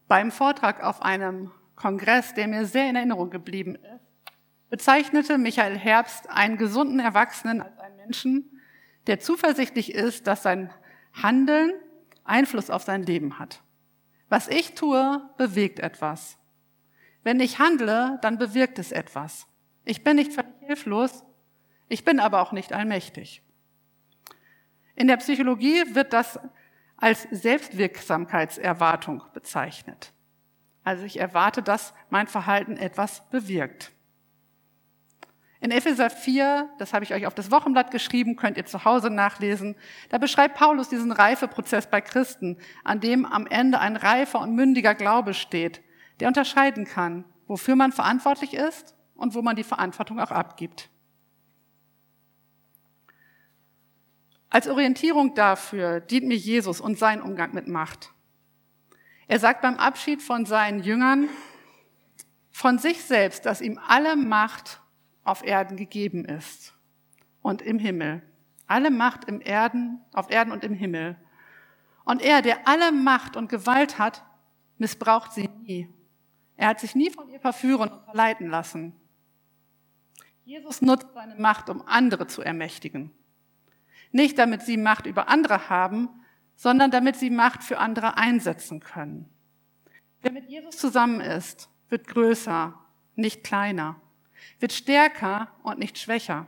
Beim 0.07 0.31
Vortrag 0.31 0.83
auf 0.83 1.01
einem 1.01 1.51
Kongress, 1.75 2.33
der 2.33 2.47
mir 2.47 2.65
sehr 2.65 2.89
in 2.89 2.95
Erinnerung 2.95 3.29
geblieben 3.29 3.75
ist, 3.75 4.33
bezeichnete 4.69 5.38
Michael 5.38 5.77
Herbst 5.77 6.29
einen 6.29 6.57
gesunden 6.57 6.99
Erwachsenen 6.99 7.62
als 7.62 7.77
einen 7.79 7.97
Menschen, 7.97 8.62
der 9.07 9.19
zuversichtlich 9.19 9.93
ist, 9.93 10.27
dass 10.27 10.43
sein 10.43 10.71
Handeln 11.13 11.73
Einfluss 12.23 12.69
auf 12.69 12.83
sein 12.83 13.03
Leben 13.03 13.39
hat. 13.39 13.62
Was 14.29 14.47
ich 14.47 14.75
tue, 14.75 15.27
bewegt 15.38 15.79
etwas. 15.79 16.38
Wenn 17.23 17.39
ich 17.39 17.59
handle, 17.59 18.19
dann 18.21 18.38
bewirkt 18.38 18.79
es 18.79 18.91
etwas. 18.91 19.47
Ich 19.83 20.03
bin 20.03 20.17
nicht 20.17 20.33
völlig 20.33 20.58
hilflos, 20.69 21.23
ich 21.88 22.05
bin 22.05 22.19
aber 22.19 22.41
auch 22.41 22.51
nicht 22.51 22.73
allmächtig. 22.73 23.41
In 24.95 25.08
der 25.08 25.17
Psychologie 25.17 25.95
wird 25.95 26.13
das 26.13 26.39
als 26.95 27.23
Selbstwirksamkeitserwartung 27.32 29.23
bezeichnet. 29.34 30.13
Also 30.84 31.05
ich 31.05 31.19
erwarte, 31.19 31.63
dass 31.63 31.95
mein 32.12 32.27
Verhalten 32.27 32.77
etwas 32.77 33.27
bewirkt. 33.32 33.91
In 35.60 35.71
Epheser 35.71 36.12
4, 36.12 36.69
das 36.77 36.93
habe 36.93 37.03
ich 37.03 37.15
euch 37.15 37.25
auf 37.25 37.34
das 37.34 37.49
Wochenblatt 37.49 37.89
geschrieben, 37.89 38.36
könnt 38.36 38.58
ihr 38.58 38.65
zu 38.67 38.86
Hause 38.86 39.10
nachlesen, 39.10 39.75
da 40.10 40.19
beschreibt 40.19 40.55
Paulus 40.55 40.89
diesen 40.89 41.12
Reifeprozess 41.12 41.88
bei 41.89 41.99
Christen, 41.99 42.60
an 42.84 42.99
dem 42.99 43.25
am 43.25 43.47
Ende 43.47 43.79
ein 43.79 43.95
reifer 43.95 44.39
und 44.39 44.53
mündiger 44.53 44.93
Glaube 44.93 45.34
steht, 45.34 45.82
der 46.19 46.27
unterscheiden 46.27 46.86
kann, 46.86 47.25
wofür 47.47 47.75
man 47.75 47.91
verantwortlich 47.91 48.53
ist 48.53 48.95
und 49.19 49.36
wo 49.36 49.41
man 49.41 49.55
die 49.55 49.63
Verantwortung 49.63 50.19
auch 50.19 50.32
abgibt. 50.32 50.89
Als 54.49 54.67
Orientierung 54.67 55.36
dafür 55.36 55.99
dient 55.99 56.27
mir 56.27 56.38
Jesus 56.38 56.82
und 56.82 56.97
sein 56.97 57.21
Umgang 57.21 57.53
mit 57.53 57.67
Macht. 57.67 58.12
Er 59.27 59.39
sagt 59.39 59.62
beim 59.62 59.75
Abschied 59.77 60.23
von 60.23 60.45
seinen 60.45 60.82
Jüngern 60.82 61.29
von 62.49 62.79
sich 62.79 63.03
selbst, 63.03 63.45
dass 63.45 63.62
ihm 63.62 63.79
alle 63.88 64.15
Macht 64.15 64.82
auf 65.23 65.45
Erden 65.45 65.77
gegeben 65.77 66.25
ist 66.25 66.73
und 67.41 67.62
im 67.62 67.77
Himmel. 67.77 68.23
Alle 68.65 68.89
Macht 68.89 69.25
im 69.25 69.39
Erden, 69.39 70.01
auf 70.13 70.32
Erden 70.32 70.51
und 70.51 70.63
im 70.63 70.73
Himmel. 70.73 71.15
Und 72.05 72.21
er, 72.21 72.41
der 72.41 72.67
alle 72.67 72.91
Macht 72.91 73.38
und 73.38 73.49
Gewalt 73.49 73.99
hat, 73.99 74.25
missbraucht 74.77 75.32
sie 75.32 75.47
nie. 75.62 75.88
Er 76.58 76.69
hat 76.69 76.79
sich 76.79 76.95
nie 76.95 77.12
von 77.12 77.29
ihr 77.29 77.39
verführen 77.39 77.89
und 77.89 78.03
verleiten 78.05 78.49
lassen. 78.49 78.98
Jesus 80.49 80.81
nutzt 80.81 81.13
seine 81.13 81.35
Macht, 81.35 81.69
um 81.69 81.83
andere 81.85 82.25
zu 82.25 82.41
ermächtigen. 82.41 83.12
Nicht 84.12 84.39
damit 84.39 84.63
sie 84.63 84.77
Macht 84.77 85.05
über 85.05 85.29
andere 85.29 85.69
haben, 85.69 86.09
sondern 86.55 86.89
damit 86.89 87.17
sie 87.17 87.29
Macht 87.29 87.62
für 87.62 87.77
andere 87.77 88.17
einsetzen 88.17 88.79
können. 88.79 89.29
Wer 90.23 90.31
mit 90.31 90.49
Jesus 90.49 90.75
zusammen 90.75 91.21
ist, 91.21 91.69
wird 91.89 92.07
größer, 92.07 92.73
nicht 93.13 93.43
kleiner, 93.43 93.97
wird 94.59 94.73
stärker 94.73 95.49
und 95.62 95.77
nicht 95.77 95.99
schwächer, 95.99 96.47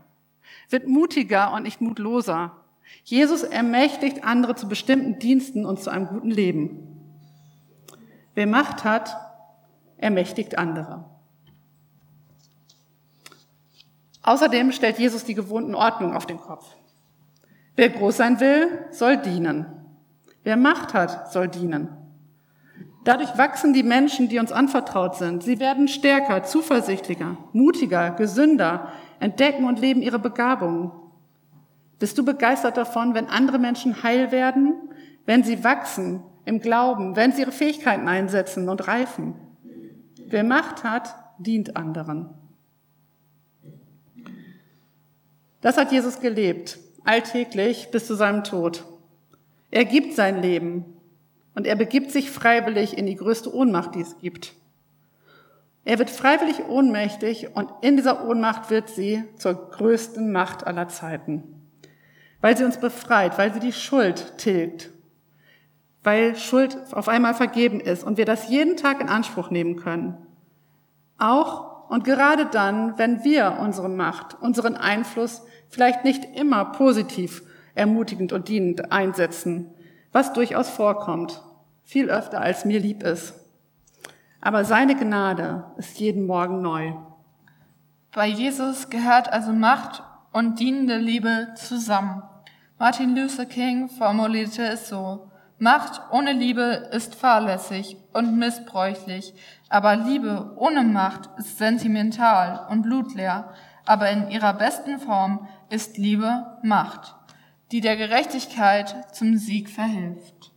wird 0.69 0.87
mutiger 0.87 1.53
und 1.53 1.61
nicht 1.61 1.79
mutloser. 1.79 2.57
Jesus 3.03 3.43
ermächtigt 3.43 4.23
andere 4.23 4.55
zu 4.55 4.67
bestimmten 4.67 5.19
Diensten 5.19 5.63
und 5.63 5.79
zu 5.79 5.91
einem 5.91 6.07
guten 6.07 6.31
Leben. 6.31 7.13
Wer 8.33 8.47
Macht 8.47 8.83
hat, 8.83 9.15
ermächtigt 9.97 10.57
andere. 10.57 11.10
Außerdem 14.23 14.71
stellt 14.71 14.99
Jesus 14.99 15.23
die 15.23 15.33
gewohnten 15.33 15.75
Ordnungen 15.75 16.15
auf 16.15 16.25
den 16.25 16.37
Kopf. 16.37 16.65
Wer 17.75 17.89
groß 17.89 18.17
sein 18.17 18.39
will, 18.39 18.67
soll 18.91 19.17
dienen. 19.17 19.65
Wer 20.43 20.57
Macht 20.57 20.93
hat, 20.93 21.31
soll 21.31 21.47
dienen. 21.47 21.89
Dadurch 23.03 23.35
wachsen 23.37 23.73
die 23.73 23.83
Menschen, 23.83 24.29
die 24.29 24.37
uns 24.37 24.51
anvertraut 24.51 25.15
sind. 25.15 25.41
Sie 25.41 25.59
werden 25.59 25.87
stärker, 25.87 26.43
zuversichtlicher, 26.43 27.37
mutiger, 27.51 28.11
gesünder, 28.11 28.89
entdecken 29.19 29.65
und 29.65 29.79
leben 29.79 30.03
ihre 30.03 30.19
Begabungen. 30.19 30.91
Bist 31.97 32.17
du 32.17 32.25
begeistert 32.25 32.77
davon, 32.77 33.15
wenn 33.15 33.27
andere 33.27 33.57
Menschen 33.57 34.03
heil 34.03 34.31
werden, 34.31 34.73
wenn 35.25 35.43
sie 35.43 35.63
wachsen 35.63 36.23
im 36.45 36.59
Glauben, 36.59 37.15
wenn 37.15 37.31
sie 37.31 37.41
ihre 37.41 37.51
Fähigkeiten 37.51 38.07
einsetzen 38.07 38.69
und 38.69 38.87
reifen? 38.87 39.35
Wer 40.27 40.43
Macht 40.43 40.83
hat, 40.83 41.15
dient 41.39 41.75
anderen. 41.75 42.40
Das 45.61 45.77
hat 45.77 45.91
Jesus 45.91 46.19
gelebt, 46.19 46.79
alltäglich 47.05 47.89
bis 47.91 48.07
zu 48.07 48.15
seinem 48.15 48.43
Tod. 48.43 48.83
Er 49.69 49.85
gibt 49.85 50.15
sein 50.15 50.41
Leben 50.41 50.85
und 51.55 51.67
er 51.67 51.75
begibt 51.75 52.11
sich 52.11 52.31
freiwillig 52.31 52.97
in 52.97 53.05
die 53.05 53.15
größte 53.15 53.53
Ohnmacht, 53.53 53.95
die 53.95 54.01
es 54.01 54.17
gibt. 54.17 54.53
Er 55.83 55.99
wird 55.99 56.09
freiwillig 56.09 56.67
ohnmächtig 56.67 57.55
und 57.55 57.71
in 57.81 57.95
dieser 57.95 58.27
Ohnmacht 58.27 58.69
wird 58.69 58.89
sie 58.89 59.23
zur 59.37 59.53
größten 59.71 60.31
Macht 60.31 60.67
aller 60.67 60.87
Zeiten. 60.89 61.43
Weil 62.39 62.57
sie 62.57 62.63
uns 62.63 62.77
befreit, 62.77 63.37
weil 63.37 63.53
sie 63.53 63.59
die 63.59 63.73
Schuld 63.73 64.37
tilgt, 64.37 64.89
weil 66.03 66.35
Schuld 66.35 66.77
auf 66.91 67.07
einmal 67.07 67.33
vergeben 67.33 67.79
ist 67.79 68.03
und 68.03 68.17
wir 68.17 68.25
das 68.25 68.49
jeden 68.49 68.77
Tag 68.77 68.99
in 68.99 69.09
Anspruch 69.09 69.51
nehmen 69.51 69.75
können. 69.75 70.17
Auch 71.17 71.89
und 71.89 72.03
gerade 72.03 72.45
dann, 72.45 72.97
wenn 72.97 73.23
wir 73.23 73.57
unsere 73.59 73.89
Macht, 73.89 74.41
unseren 74.41 74.77
Einfluss 74.77 75.43
vielleicht 75.71 76.03
nicht 76.03 76.23
immer 76.35 76.65
positiv, 76.65 77.41
ermutigend 77.73 78.33
und 78.33 78.47
dienend 78.47 78.91
einsetzen, 78.91 79.73
was 80.11 80.33
durchaus 80.33 80.69
vorkommt, 80.69 81.41
viel 81.83 82.09
öfter 82.09 82.41
als 82.41 82.65
mir 82.65 82.79
lieb 82.79 83.01
ist. 83.03 83.33
Aber 84.41 84.65
seine 84.65 84.95
Gnade 84.95 85.65
ist 85.77 85.99
jeden 85.99 86.27
Morgen 86.27 86.61
neu. 86.61 86.93
Bei 88.13 88.27
Jesus 88.27 88.89
gehört 88.89 89.31
also 89.31 89.53
Macht 89.53 90.03
und 90.33 90.59
dienende 90.59 90.97
Liebe 90.97 91.49
zusammen. 91.55 92.23
Martin 92.77 93.15
Luther 93.15 93.45
King 93.45 93.87
formulierte 93.89 94.63
es 94.63 94.89
so. 94.89 95.31
Macht 95.59 96.01
ohne 96.11 96.33
Liebe 96.33 96.89
ist 96.91 97.13
fahrlässig 97.13 97.95
und 98.13 98.37
missbräuchlich, 98.37 99.35
aber 99.69 99.95
Liebe 99.95 100.53
ohne 100.55 100.83
Macht 100.83 101.29
ist 101.37 101.59
sentimental 101.59 102.65
und 102.69 102.81
blutleer, 102.81 103.53
aber 103.85 104.09
in 104.09 104.29
ihrer 104.29 104.53
besten 104.53 104.99
Form 104.99 105.47
ist 105.71 105.97
Liebe 105.97 106.57
Macht, 106.63 107.15
die 107.71 107.81
der 107.81 107.95
Gerechtigkeit 107.95 109.15
zum 109.15 109.37
Sieg 109.37 109.69
verhilft. 109.69 110.51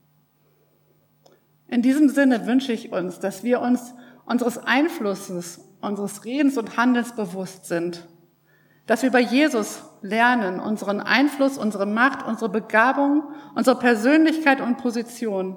In 1.68 1.82
diesem 1.82 2.08
Sinne 2.08 2.46
wünsche 2.46 2.72
ich 2.72 2.92
uns, 2.92 3.20
dass 3.20 3.42
wir 3.44 3.60
uns 3.60 3.94
unseres 4.26 4.58
Einflusses, 4.58 5.60
unseres 5.80 6.24
Redens 6.24 6.58
und 6.58 6.76
Handelns 6.76 7.14
bewusst 7.14 7.66
sind, 7.66 8.06
dass 8.86 9.02
wir 9.02 9.10
bei 9.10 9.20
Jesus 9.20 9.82
lernen, 10.02 10.60
unseren 10.60 11.00
Einfluss, 11.00 11.56
unsere 11.56 11.86
Macht, 11.86 12.26
unsere 12.26 12.50
Begabung, 12.50 13.22
unsere 13.54 13.78
Persönlichkeit 13.78 14.60
und 14.60 14.76
Position 14.76 15.56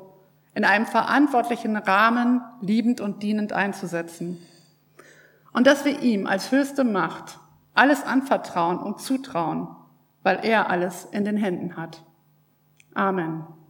in 0.54 0.64
einem 0.64 0.86
verantwortlichen 0.86 1.76
Rahmen 1.76 2.42
liebend 2.62 3.02
und 3.02 3.22
dienend 3.22 3.54
einzusetzen. 3.54 4.42
Und 5.52 5.68
dass 5.68 5.86
wir 5.86 6.02
ihm 6.02 6.26
als 6.26 6.52
höchste 6.52 6.84
Macht 6.84 7.40
alles 7.78 8.04
anvertrauen 8.04 8.80
und 8.80 9.00
zutrauen, 9.00 9.68
weil 10.24 10.40
er 10.44 10.70
alles 10.70 11.06
in 11.06 11.26
den 11.26 11.38
Händen 11.38 11.78
hat. 11.78 12.04
Amen. 12.94 13.46